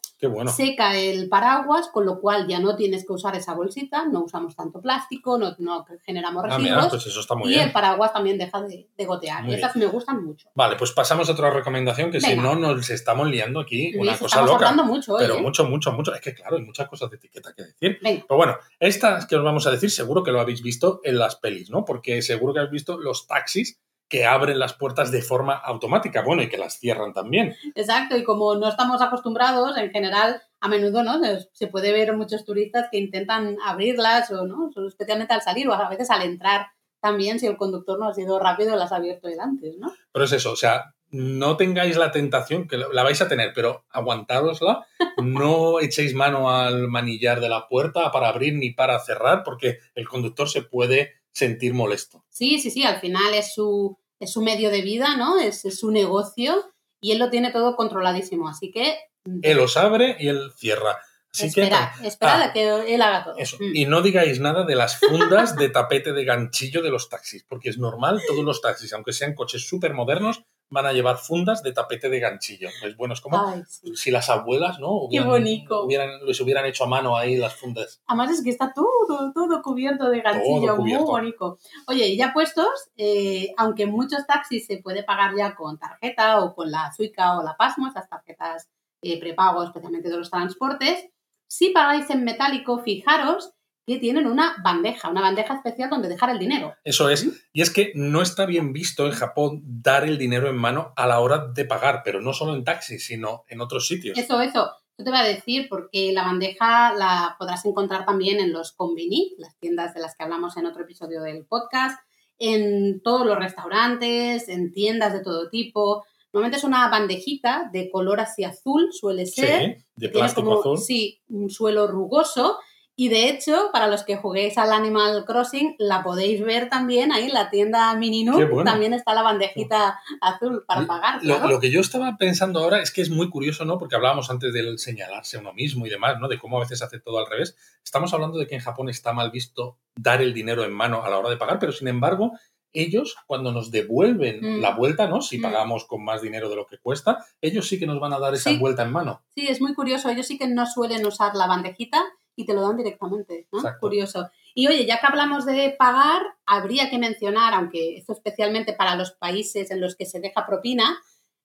[0.54, 4.54] seca el paraguas, con lo cual ya no tienes que usar esa bolsita, no usamos
[4.54, 6.86] tanto plástico, no, no generamos ah, residuos.
[6.86, 9.48] pues eso está muy y el paraguas también deja de, gotear.
[9.48, 10.48] y esas me gustan mucho.
[10.54, 14.42] Vale, pues pasamos a otra recomendación que si no nos estamos liando aquí una cosa
[14.42, 14.72] loca.
[14.84, 15.42] mucho pero ¿eh?
[15.42, 16.14] mucho, mucho, mucho.
[16.14, 17.98] Es que claro, hay muchas cosas de etiqueta que decir.
[18.00, 21.34] Pero bueno, estas que os vamos a decir seguro que lo habéis visto en las
[21.34, 21.84] pelis, ¿no?
[21.84, 23.80] Porque seguro que habéis visto los taxis
[24.12, 27.56] que abren las puertas de forma automática, bueno, y que las cierran también.
[27.74, 31.18] Exacto, y como no estamos acostumbrados, en general, a menudo, ¿no?
[31.54, 34.68] Se puede ver muchos turistas que intentan abrirlas o, ¿no?
[34.86, 36.66] Especialmente al salir o a veces al entrar
[37.00, 39.90] también, si el conductor no ha sido rápido, las ha abierto antes, ¿no?
[40.12, 43.86] Pero es eso, o sea, no tengáis la tentación, que la vais a tener, pero
[43.88, 44.86] aguantárosla,
[45.22, 50.06] no echéis mano al manillar de la puerta para abrir ni para cerrar, porque el
[50.06, 52.24] conductor se puede sentir molesto.
[52.28, 55.38] Sí, sí, sí, al final es su, es su medio de vida, ¿no?
[55.38, 58.48] Es, su negocio y él lo tiene todo controladísimo.
[58.48, 58.98] Así que.
[59.42, 60.98] Él los abre y él cierra.
[61.34, 63.36] Así espera, que, espera ah, que él haga todo.
[63.38, 63.56] Eso.
[63.58, 63.74] Mm.
[63.74, 67.70] Y no digáis nada de las fundas de tapete de ganchillo de los taxis, porque
[67.70, 70.42] es normal, todos los taxis, aunque sean coches súper modernos,
[70.72, 72.68] van a llevar fundas de tapete de ganchillo.
[72.82, 73.62] Es bueno, es como
[73.94, 74.90] si las abuelas, ¿no?
[74.92, 75.86] Hubieran, Qué bonito.
[76.26, 78.02] les hubieran hecho a mano ahí las fundas.
[78.06, 81.58] Además es que está todo, todo cubierto de ganchillo, muy bonito.
[81.86, 86.42] Oye, y ya puestos, eh, aunque en muchos taxis se puede pagar ya con tarjeta
[86.42, 88.68] o con la Suica o la Pasmo, esas tarjetas
[89.02, 91.06] eh, prepago especialmente de los transportes,
[91.46, 93.52] si pagáis en metálico, fijaros
[93.86, 96.74] que tienen una bandeja, una bandeja especial donde dejar el dinero.
[96.84, 97.26] Eso es.
[97.52, 101.06] Y es que no está bien visto en Japón dar el dinero en mano a
[101.06, 104.16] la hora de pagar, pero no solo en taxis, sino en otros sitios.
[104.16, 104.70] Eso, eso.
[104.98, 109.34] Yo te voy a decir porque la bandeja la podrás encontrar también en los conveni,
[109.38, 111.98] las tiendas de las que hablamos en otro episodio del podcast,
[112.38, 116.04] en todos los restaurantes, en tiendas de todo tipo.
[116.32, 119.76] Normalmente es una bandejita de color así azul, suele ser.
[119.76, 120.78] Sí, de plástico azul.
[120.78, 122.58] Sí, un suelo rugoso
[123.02, 127.24] y de hecho, para los que juguéis al Animal Crossing, la podéis ver también ahí
[127.24, 128.62] en la tienda Mininu.
[128.62, 131.24] También está la bandejita azul para pagar.
[131.24, 133.76] Lo, que yo estaba pensando ahora es que es muy curioso, ¿no?
[133.76, 136.28] Porque hablábamos antes del señalarse a uno mismo y demás, ¿no?
[136.28, 137.56] De cómo a veces hace todo al revés.
[137.84, 141.10] Estamos hablando de que en Japón está mal visto dar el dinero en mano a
[141.10, 142.38] la hora de pagar, pero sin embargo,
[142.72, 144.60] ellos cuando nos devuelven mm.
[144.60, 145.22] la vuelta, ¿no?
[145.22, 145.42] Si mm.
[145.42, 148.32] pagamos con más dinero de lo que cuesta, ellos sí que nos van a dar
[148.34, 149.24] esa vuelta en mano.
[149.34, 150.08] Sí, es muy curioso.
[150.08, 152.04] Ellos sí que no suelen usar la bandejita
[152.36, 153.62] y te lo dan directamente, ¿no?
[153.80, 154.30] Curioso.
[154.54, 159.12] Y oye, ya que hablamos de pagar, habría que mencionar, aunque esto especialmente para los
[159.12, 160.98] países en los que se deja propina,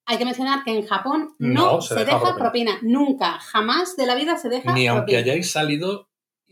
[0.05, 2.79] hay que mencionar que en Japón no, se, deja, propina.
[2.81, 6.07] Nunca, jamás de la vida se deja Ni aunque hayáis salido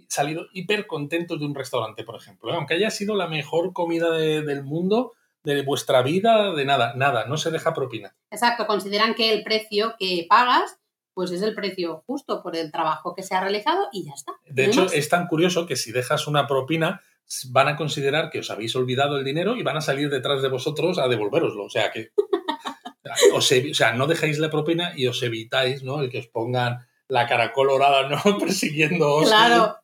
[0.07, 2.51] salido hiper contentos de un restaurante, por ejemplo.
[2.51, 2.55] ¿eh?
[2.55, 5.13] Aunque haya sido la mejor comida del mundo,
[5.43, 8.15] de vuestra vida, de nada, nada, no se deja propina.
[8.31, 10.79] Exacto, consideran que el precio que pagas
[11.15, 14.33] pues es el precio justo por el trabajo que se ha realizado y ya está.
[14.47, 17.01] De hecho, es tan curioso que si dejas una propina,
[17.49, 20.49] van a considerar que os habéis olvidado el dinero y van a salir detrás de
[20.49, 21.63] vosotros a devolveroslo.
[21.63, 22.11] O sea que.
[23.33, 26.01] o sea, no dejáis la propina y os evitáis, ¿no?
[26.01, 28.37] El que os pongan la cara colorada, ¿no?
[28.39, 29.27] Persiguiéndoos.
[29.27, 29.77] Claro.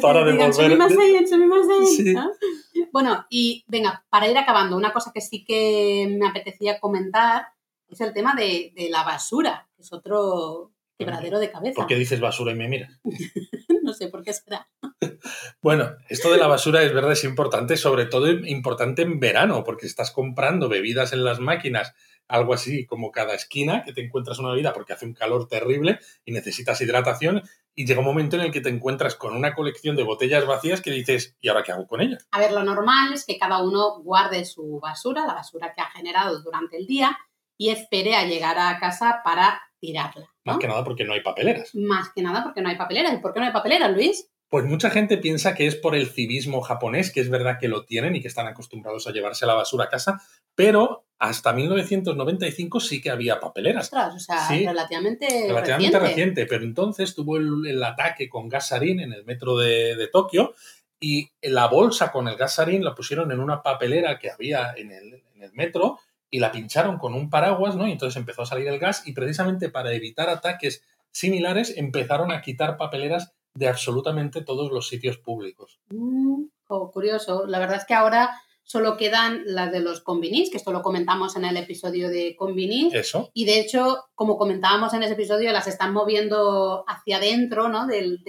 [0.00, 0.78] para devolver.
[2.92, 7.48] Bueno, y venga, para ir acabando, una cosa que sí que me apetecía comentar
[7.90, 11.76] es el tema de, de la basura, que es otro, quebradero de cabeza.
[11.76, 13.00] ¿Por qué dices basura y me miras?
[13.82, 14.68] no sé por qué será.
[15.62, 19.86] bueno, esto de la basura es verdad, es importante, sobre todo importante en verano, porque
[19.86, 21.94] estás comprando bebidas en las máquinas,
[22.26, 26.00] algo así como cada esquina, que te encuentras una bebida porque hace un calor terrible
[26.24, 27.42] y necesitas hidratación,
[27.74, 30.80] y llega un momento en el que te encuentras con una colección de botellas vacías
[30.80, 32.26] que dices, ¿y ahora qué hago con ellas?
[32.32, 35.90] A ver, lo normal es que cada uno guarde su basura, la basura que ha
[35.90, 37.16] generado durante el día,
[37.56, 40.34] y espere a llegar a casa para tirarla.
[40.48, 41.74] Más que nada porque no hay papeleras.
[41.74, 43.14] Más que nada porque no hay papeleras.
[43.14, 44.28] ¿Y por qué no hay papeleras, Luis?
[44.48, 47.84] Pues mucha gente piensa que es por el civismo japonés, que es verdad que lo
[47.84, 50.22] tienen y que están acostumbrados a llevarse la basura a casa,
[50.54, 53.92] pero hasta 1995 sí que había papeleras.
[53.92, 56.46] o sea, relativamente, relativamente reciente.
[56.46, 60.54] Pero entonces tuvo el, ataque con gasarín en el metro de, de, Tokio
[61.00, 65.22] y la bolsa con el gasarín la pusieron en una papelera que había en el,
[65.34, 65.98] en el metro
[66.30, 67.86] y la pincharon con un paraguas, ¿no?
[67.88, 72.42] Y entonces empezó a salir el gas y precisamente para evitar ataques similares empezaron a
[72.42, 75.80] quitar papeleras de absolutamente todos los sitios públicos.
[75.88, 76.44] Mm,
[76.92, 77.46] curioso.
[77.46, 78.30] La verdad es que ahora
[78.62, 82.92] solo quedan las de los convinis, que esto lo comentamos en el episodio de convinis.
[82.92, 83.30] Eso.
[83.32, 87.86] Y de hecho, como comentábamos en ese episodio, las están moviendo hacia adentro ¿no?
[87.86, 88.20] del,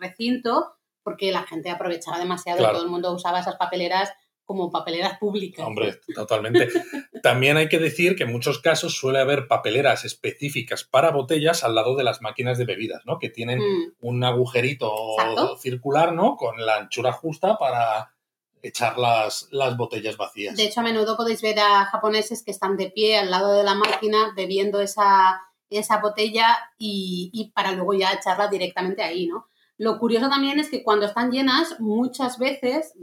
[0.00, 0.72] recinto
[1.04, 4.10] porque la gente aprovechaba demasiado, todo el mundo usaba esas papeleras
[4.46, 5.66] como papeleras públicas.
[5.66, 6.68] Hombre, totalmente.
[7.22, 11.74] También hay que decir que en muchos casos suele haber papeleras específicas para botellas al
[11.74, 13.18] lado de las máquinas de bebidas, ¿no?
[13.18, 13.92] Que tienen mm.
[14.00, 14.94] un agujerito
[15.60, 16.36] circular, ¿no?
[16.36, 18.14] Con la anchura justa para
[18.62, 20.56] echar las, las botellas vacías.
[20.56, 23.64] De hecho, a menudo podéis ver a japoneses que están de pie al lado de
[23.64, 29.48] la máquina bebiendo esa, esa botella y, y para luego ya echarla directamente ahí, ¿no?
[29.76, 32.94] Lo curioso también es que cuando están llenas, muchas veces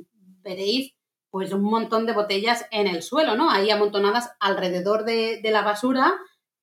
[0.41, 0.95] veréis
[1.33, 3.49] pues un montón de botellas en el suelo, ¿no?
[3.49, 6.13] Ahí amontonadas alrededor de, la basura,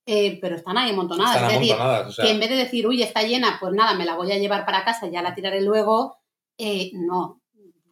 [0.05, 1.51] eh, pero están ahí amontonadas.
[1.51, 1.75] es decir,
[2.15, 4.65] que en vez de decir, uy, está llena, pues nada, me la voy a llevar
[4.65, 6.19] para casa, ya la tiraré luego,
[6.57, 7.41] eh, no.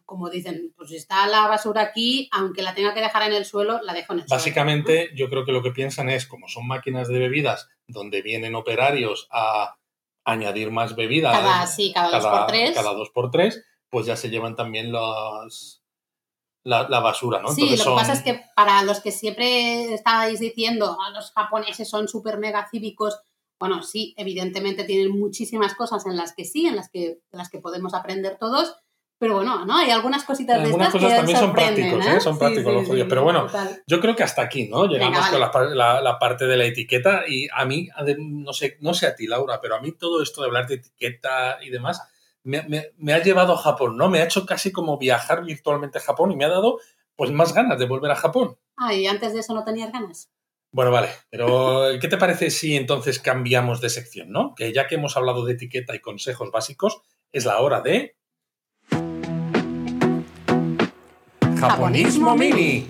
[0.06, 3.82] Como dicen, pues está la basura aquí, aunque la tenga que dejar en el suelo,
[3.82, 4.38] la dejo en el suelo.
[4.38, 8.54] Básicamente, yo creo que lo que piensan es, como son máquinas de bebidas donde vienen
[8.54, 9.76] operarios a
[10.24, 11.38] añadir más bebidas.
[11.38, 12.74] Cada, sí, cada, dos por tres.
[12.74, 15.79] Cada dos por tres, pues ya se llevan también los
[16.64, 17.52] la, basura, ¿no?
[17.52, 21.88] Sí, lo que pasa es que para los que siempre estáis diciendo, ah, los japoneses
[21.88, 23.20] son súper mega cívicos,
[23.58, 27.58] bueno, sí, evidentemente tienen muchísimas cosas en las que sí, en las que, las que
[27.58, 28.76] podemos aprender todos,
[29.18, 29.76] pero bueno, ¿no?
[29.76, 32.20] Hay algunas cositas de estas cosas también son prácticos, ¿eh?
[32.20, 33.06] Son prácticos los judíos.
[33.06, 33.48] pero bueno,
[33.86, 34.86] yo creo que hasta aquí, ¿no?
[34.86, 35.40] Llegamos con
[35.76, 39.26] la, la, parte de la etiqueta y a mí, no sé, no sé a ti,
[39.26, 42.00] Laura, pero a mí todo esto de hablar de etiqueta y demás
[42.42, 44.08] me, ha llevado a Japón, ¿no?
[44.08, 46.78] Me ha hecho casi como viajar virtualmente a Japón y me ha dado
[47.16, 48.56] pues más ganas de volver a Japón.
[48.76, 50.30] Ah, y antes de eso no tenías ganas.
[50.72, 54.54] Bueno, vale, pero ¿qué te parece si entonces cambiamos de sección, no?
[54.54, 58.16] Que ya que hemos hablado de etiqueta y consejos básicos, es la hora de...
[61.58, 62.88] Japonismo Mini.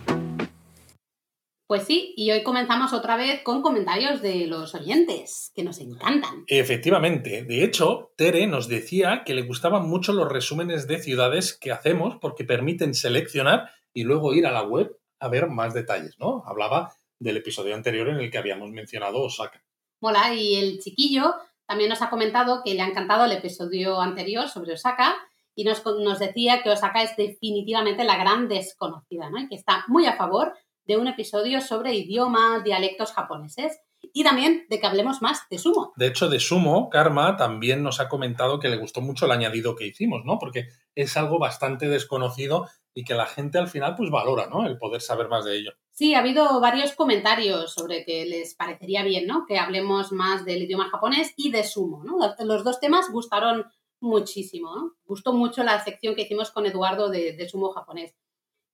[1.71, 6.43] Pues sí, y hoy comenzamos otra vez con comentarios de los oyentes, que nos encantan.
[6.49, 7.45] Efectivamente.
[7.45, 12.17] De hecho, Tere nos decía que le gustaban mucho los resúmenes de ciudades que hacemos
[12.21, 16.43] porque permiten seleccionar y luego ir a la web a ver más detalles, ¿no?
[16.45, 19.63] Hablaba del episodio anterior en el que habíamos mencionado Osaka.
[20.01, 24.49] Mola, y el chiquillo también nos ha comentado que le ha encantado el episodio anterior
[24.49, 25.15] sobre Osaka
[25.55, 29.39] y nos, nos decía que Osaka es definitivamente la gran desconocida, ¿no?
[29.39, 30.53] Y que está muy a favor
[30.91, 33.79] de un episodio sobre idiomas, dialectos japoneses
[34.13, 35.93] y también de que hablemos más de Sumo.
[35.95, 39.77] De hecho, de Sumo, Karma también nos ha comentado que le gustó mucho el añadido
[39.77, 40.41] que hicimos, ¿no?
[40.41, 40.67] Porque
[40.97, 44.67] es algo bastante desconocido y que la gente al final pues valora, ¿no?
[44.67, 45.71] El poder saber más de ello.
[45.93, 49.45] Sí, ha habido varios comentarios sobre que les parecería bien, ¿no?
[49.47, 52.19] Que hablemos más del idioma japonés y de Sumo, ¿no?
[52.45, 53.65] Los dos temas gustaron
[54.01, 54.95] muchísimo, ¿no?
[55.05, 58.17] Gustó mucho la sección que hicimos con Eduardo de, de Sumo japonés.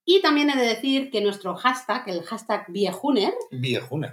[0.09, 3.33] Y también he de decir que nuestro hashtag, el hashtag Viejuner,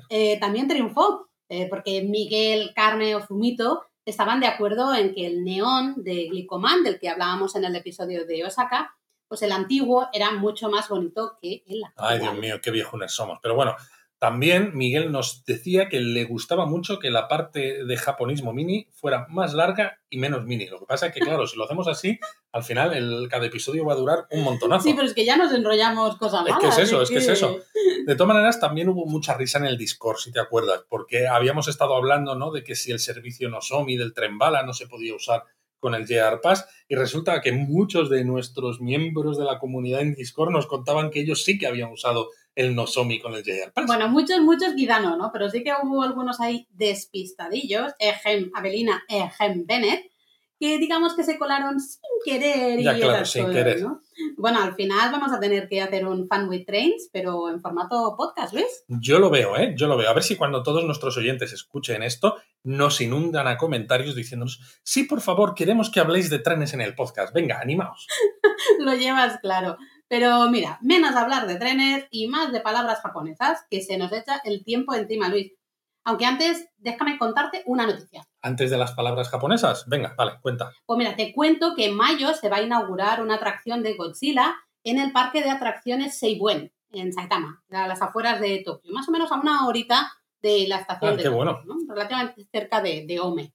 [0.09, 5.45] eh, también triunfó, eh, porque Miguel, Carmen o Zumito estaban de acuerdo en que el
[5.45, 8.97] neón de Glicoman, del que hablábamos en el episodio de Osaka,
[9.29, 12.13] pues el antiguo era mucho más bonito que el actual.
[12.13, 13.39] Ay, Dios mío, qué viejunes somos.
[13.41, 13.77] Pero bueno,
[14.25, 19.27] también Miguel nos decía que le gustaba mucho que la parte de japonismo mini fuera
[19.29, 20.67] más larga y menos mini.
[20.67, 22.19] Lo que pasa es que, claro, si lo hacemos así,
[22.51, 24.85] al final el, cada episodio va a durar un montonazo.
[24.85, 26.57] Sí, pero es que ya nos enrollamos cosas malas.
[26.57, 27.19] Es que es eso, es que...
[27.19, 27.59] es eso.
[28.07, 31.69] De todas maneras, también hubo mucha risa en el Discord, si te acuerdas, porque habíamos
[31.69, 32.51] estado hablando, ¿no?
[32.51, 35.45] De que si el servicio Nosomi del tren bala no se podía usar
[35.81, 40.15] con el JR Pass y resulta que muchos de nuestros miembros de la comunidad en
[40.15, 43.87] Discord nos contaban que ellos sí que habían usado el Nozomi con el JR Pass.
[43.87, 45.31] Bueno, muchos, muchos quizá no, ¿no?
[45.33, 50.11] Pero sí que hubo algunos ahí despistadillos, Ejem Avelina, Ejem Bennett,
[50.59, 53.83] que digamos que se colaron sin querer y ya, claro, sin querer.
[53.83, 54.01] ¿no?
[54.37, 58.15] Bueno, al final vamos a tener que hacer un Fan with Trains, pero en formato
[58.17, 58.85] podcast, ¿ves?
[58.89, 59.75] Yo lo veo, ¿eh?
[59.77, 60.09] Yo lo veo.
[60.09, 65.05] A ver si cuando todos nuestros oyentes escuchen esto, nos inundan a comentarios diciéndonos, sí,
[65.05, 67.35] por favor, queremos que habléis de trenes en el podcast.
[67.35, 68.07] Venga, animaos.
[68.79, 69.77] lo llevas claro.
[70.09, 74.41] Pero mira, menos hablar de trenes y más de palabras japonesas, que se nos echa
[74.45, 75.53] el tiempo encima, Luis.
[76.05, 78.27] Aunque antes, déjame contarte una noticia.
[78.43, 80.71] Antes de las palabras japonesas, venga, vale, cuenta.
[80.85, 84.55] Pues mira, te cuento que en mayo se va a inaugurar una atracción de Godzilla
[84.85, 89.13] en el parque de atracciones Seibuen, en Saitama, a las afueras de Tokio, más o
[89.13, 91.63] menos a una horita de la estación ah, de qué bueno.
[91.89, 93.55] relativamente cerca de, de Ome.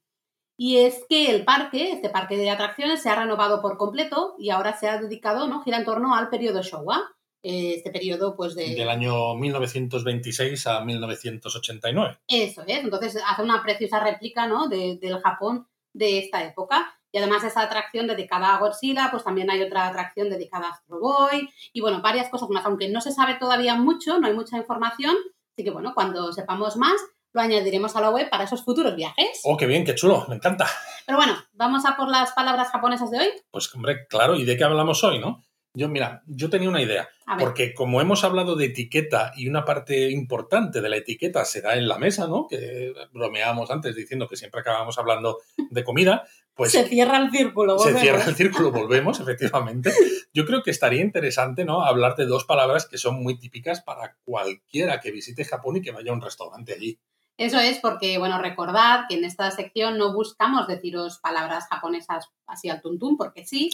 [0.62, 4.50] Y es que el parque, este parque de atracciones, se ha renovado por completo y
[4.50, 5.64] ahora se ha dedicado, ¿no?
[5.64, 7.16] Gira en torno al periodo Showa.
[7.42, 8.76] Eh, este periodo, pues de.
[8.76, 12.20] Del año 1926 a 1989.
[12.28, 12.84] Eso es.
[12.84, 14.68] Entonces hace una preciosa réplica, ¿no?
[14.68, 16.94] del Japón de esta época.
[17.14, 20.72] Y además de esa atracción dedicada a Godzilla, pues también hay otra atracción dedicada a
[20.72, 24.34] Astro Boy y bueno, varias cosas más, aunque no se sabe todavía mucho, no hay
[24.34, 25.16] mucha información,
[25.54, 27.00] así que bueno, cuando sepamos más,
[27.34, 29.42] lo añadiremos a la web para esos futuros viajes.
[29.44, 30.68] Oh, qué bien, qué chulo, me encanta.
[31.06, 33.28] Pero bueno, vamos a por las palabras japonesas de hoy.
[33.52, 35.44] Pues hombre, claro, ¿y de qué hablamos hoy, no?
[35.76, 40.10] Yo, mira, yo tenía una idea, porque como hemos hablado de etiqueta y una parte
[40.10, 42.48] importante de la etiqueta se da en la mesa, ¿no?
[42.50, 45.38] Que bromeábamos antes diciendo que siempre acabamos hablando
[45.70, 46.72] de comida, pues...
[46.72, 48.02] Se cierra el círculo, volvemos.
[48.02, 49.94] Se cierra el círculo, volvemos, efectivamente.
[50.34, 51.84] Yo creo que estaría interesante, ¿no?
[51.84, 55.92] Hablar de dos palabras que son muy típicas para cualquiera que visite Japón y que
[55.92, 57.00] vaya a un restaurante allí.
[57.40, 62.68] Eso es porque, bueno, recordad que en esta sección no buscamos deciros palabras japonesas así
[62.68, 63.70] al tuntún, porque sí,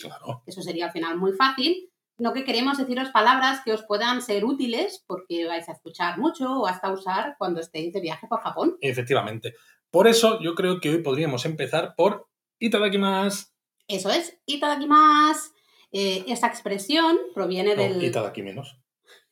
[0.45, 1.89] eso sería al final muy fácil,
[2.19, 6.61] no que queremos deciros palabras que os puedan ser útiles porque vais a escuchar mucho
[6.61, 8.77] o hasta usar cuando estéis de viaje por Japón.
[8.81, 9.55] Efectivamente.
[9.89, 13.47] Por eso yo creo que hoy podríamos empezar por itadakimasu.
[13.87, 15.53] Eso es, itadakimasu.
[15.91, 18.03] Eh, esa expresión proviene del...
[18.03, 18.77] Itadakimenos.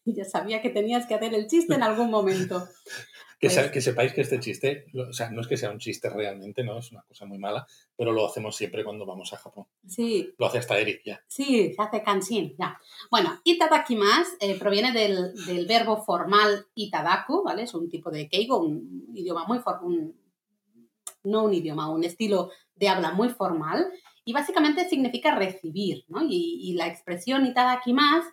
[0.06, 2.68] Ya sabía que tenías que hacer el chiste en algún momento.
[3.48, 6.64] Pues que, sepáis que este chiste, o sea, no es que sea un chiste realmente,
[6.64, 6.80] ¿no?
[6.80, 9.66] Es una cosa muy mala, pero lo hacemos siempre cuando vamos a Japón.
[9.88, 10.34] Sí.
[10.38, 11.22] Lo hace hasta Eric ya.
[11.28, 12.80] Sí, se hace kansin, ya.
[13.12, 17.64] Bueno, itadakimasu eh, proviene del, verbo formal itadaku, ¿vale?
[17.64, 20.14] Es un tipo de keigo, un idioma muy formal,
[21.24, 23.92] no un idioma, un estilo de habla muy formal,
[24.26, 26.24] y básicamente significa recibir, ¿no?
[26.24, 28.30] Y, y la expresión itadakimasu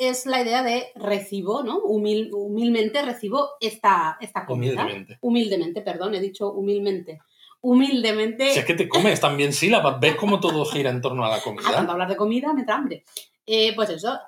[0.00, 1.78] es la idea de recibo, ¿no?
[1.78, 4.82] humilmente recibo esta, esta comida.
[4.82, 5.18] Humildemente.
[5.20, 7.20] Humildemente, perdón, he dicho humilmente.
[7.60, 8.54] Humildemente.
[8.54, 11.40] Si es que te comes también sílabas, ves cómo todo gira en torno a la
[11.44, 11.64] comida.
[11.66, 13.04] Ah, cuando hablar de comida me da hambre.
[13.44, 14.18] Eh, pues eso,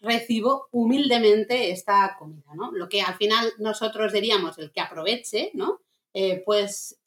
[0.00, 2.72] recibo humildemente esta comida, ¿no?
[2.72, 5.82] Lo que al final nosotros diríamos el que aproveche, ¿no?
[6.14, 6.98] Eh, pues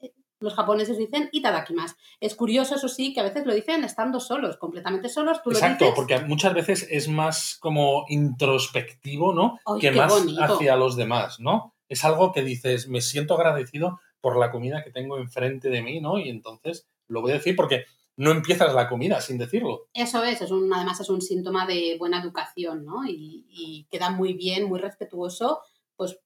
[0.43, 1.95] los japoneses dicen itadakimasu.
[2.19, 5.39] Es curioso, eso sí, que a veces lo dicen estando solos, completamente solos.
[5.45, 9.57] Exacto, porque muchas veces es más como introspectivo, ¿no?
[9.79, 11.73] que más hacia los demás, ¿no?
[11.87, 16.01] Es algo que dices, me siento agradecido por la comida que tengo enfrente de mí,
[16.01, 16.19] ¿no?
[16.19, 17.85] Y entonces lo voy a decir porque
[18.17, 19.87] no empiezas la comida sin decirlo.
[19.93, 23.05] Eso es, es un, además es un síntoma de buena educación, ¿no?
[23.05, 25.61] Y, y queda muy bien, muy respetuoso,
[25.95, 26.19] pues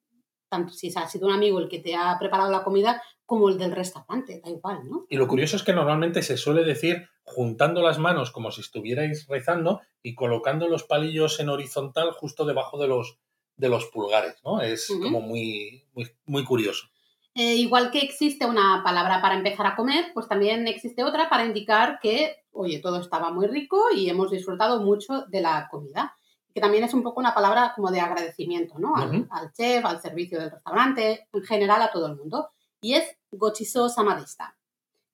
[0.50, 3.58] tanto si ha sido un amigo el que te ha preparado la comida como el
[3.58, 5.06] del restaurante, da igual, ¿no?
[5.10, 9.28] Y lo curioso es que normalmente se suele decir juntando las manos como si estuvierais
[9.28, 13.20] rezando y colocando los palillos en horizontal justo debajo de los,
[13.58, 14.62] de los pulgares, ¿no?
[14.62, 16.88] Es como muy, muy, muy curioso.
[17.36, 21.46] Eh, igual que existe una palabra para empezar a comer, pues también existe otra para
[21.46, 26.16] indicar que, oye, todo estaba muy rico y hemos disfrutado mucho de la comida
[26.58, 28.96] que también es un poco una palabra como de agradecimiento, ¿no?
[28.96, 32.50] Al, chef, al servicio del restaurante, en general a todo el mundo.
[32.82, 34.58] Y es gochiso samadesta,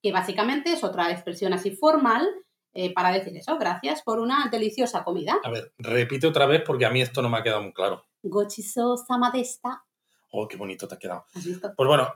[0.02, 2.26] que básicamente es otra expresión así formal
[2.74, 5.38] eh, para decir eso, gracias por una deliciosa comida.
[5.44, 8.06] A ver, repite otra vez porque a mí esto no me ha quedado muy claro.
[8.22, 9.84] Gochiso samadesta.
[10.32, 11.26] Oh, qué bonito te ha quedado.
[11.34, 12.08] Pues bueno,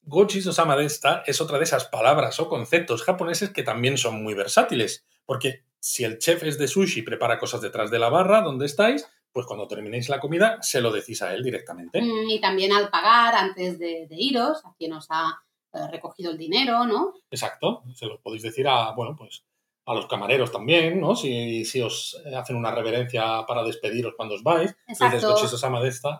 [0.00, 5.04] gochiso samadesta es otra de esas palabras o conceptos japoneses que también son muy versátiles,
[5.26, 8.64] porque si el chef es de sushi y prepara cosas detrás de la barra donde
[8.64, 12.00] estáis, pues cuando terminéis la comida se lo decís a él directamente.
[12.00, 15.42] Mm, y también al pagar antes de, iros, a quien os ha
[15.74, 17.12] eh, recogido el dinero, ¿no?
[17.30, 19.44] Exacto, se lo podéis decir a, bueno, pues
[19.84, 21.14] a los camareros también, ¿no?
[21.14, 24.74] Si, si os hacen una reverencia para despediros cuando os vais.
[24.86, 25.34] Exacto.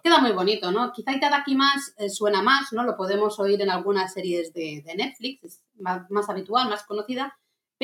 [0.04, 0.92] Queda muy bonito, ¿no?
[0.92, 2.84] Quizá aquí más eh, suena más, ¿no?
[2.84, 7.34] Lo podemos oír en algunas series de, Netflix, es más, más, habitual, más conocida.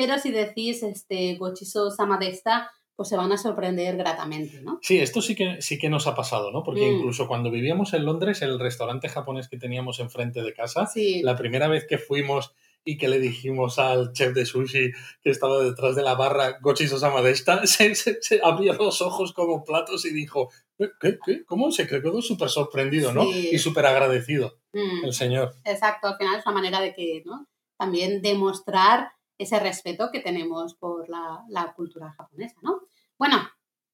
[0.01, 4.79] Pero si decís este Gochiso Samadesta, pues se van a sorprender gratamente, ¿no?
[4.81, 6.63] Sí, esto sí que, sí que nos ha pasado, ¿no?
[6.63, 6.95] Porque mm.
[6.95, 10.89] incluso cuando vivíamos en Londres, el restaurante japonés que teníamos enfrente de casa,
[11.21, 14.91] la primera vez que fuimos y que le dijimos al chef de sushi
[15.21, 19.33] que estaba detrás de la barra, Gochi Sosama de esta, se, se, abrió los ojos
[19.33, 20.49] como platos y dijo,
[20.79, 21.19] ¿qué?
[21.23, 21.45] qué?
[21.45, 21.69] ¿Cómo?
[21.69, 23.23] Se quedó súper sorprendido, ¿no?
[23.31, 25.05] Y súper agradecido mm.
[25.05, 25.53] el señor.
[25.63, 27.47] Exacto, al final es una manera de que, ¿no?
[27.77, 29.11] También demostrar
[29.41, 32.81] ese respeto que tenemos por la, la cultura japonesa, ¿no?
[33.17, 33.37] Bueno,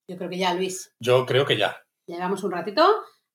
[0.07, 0.93] yo creo que ya, Luis.
[0.99, 1.77] Yo creo que ya.
[2.05, 2.83] Llevamos un ratito.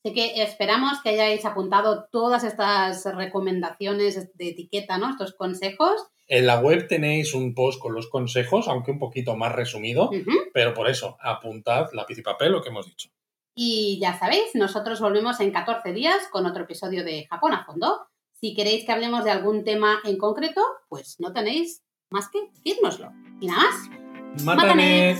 [0.05, 5.11] Así que esperamos que hayáis apuntado todas estas recomendaciones de etiqueta, ¿no?
[5.11, 6.09] Estos consejos.
[6.27, 10.11] En la web tenéis un post con los consejos, aunque un poquito más resumido,
[10.53, 13.11] pero por eso, apuntad lápiz y papel lo que hemos dicho.
[13.55, 18.07] Y ya sabéis, nosotros volvemos en 14 días con otro episodio de Japón a fondo.
[18.33, 21.83] Si queréis que hablemos de algún tema en concreto, pues no tenéis
[22.13, 23.13] más que decírnoslo.
[23.41, 24.45] Y nada más.
[24.45, 25.17] ¡Mátane!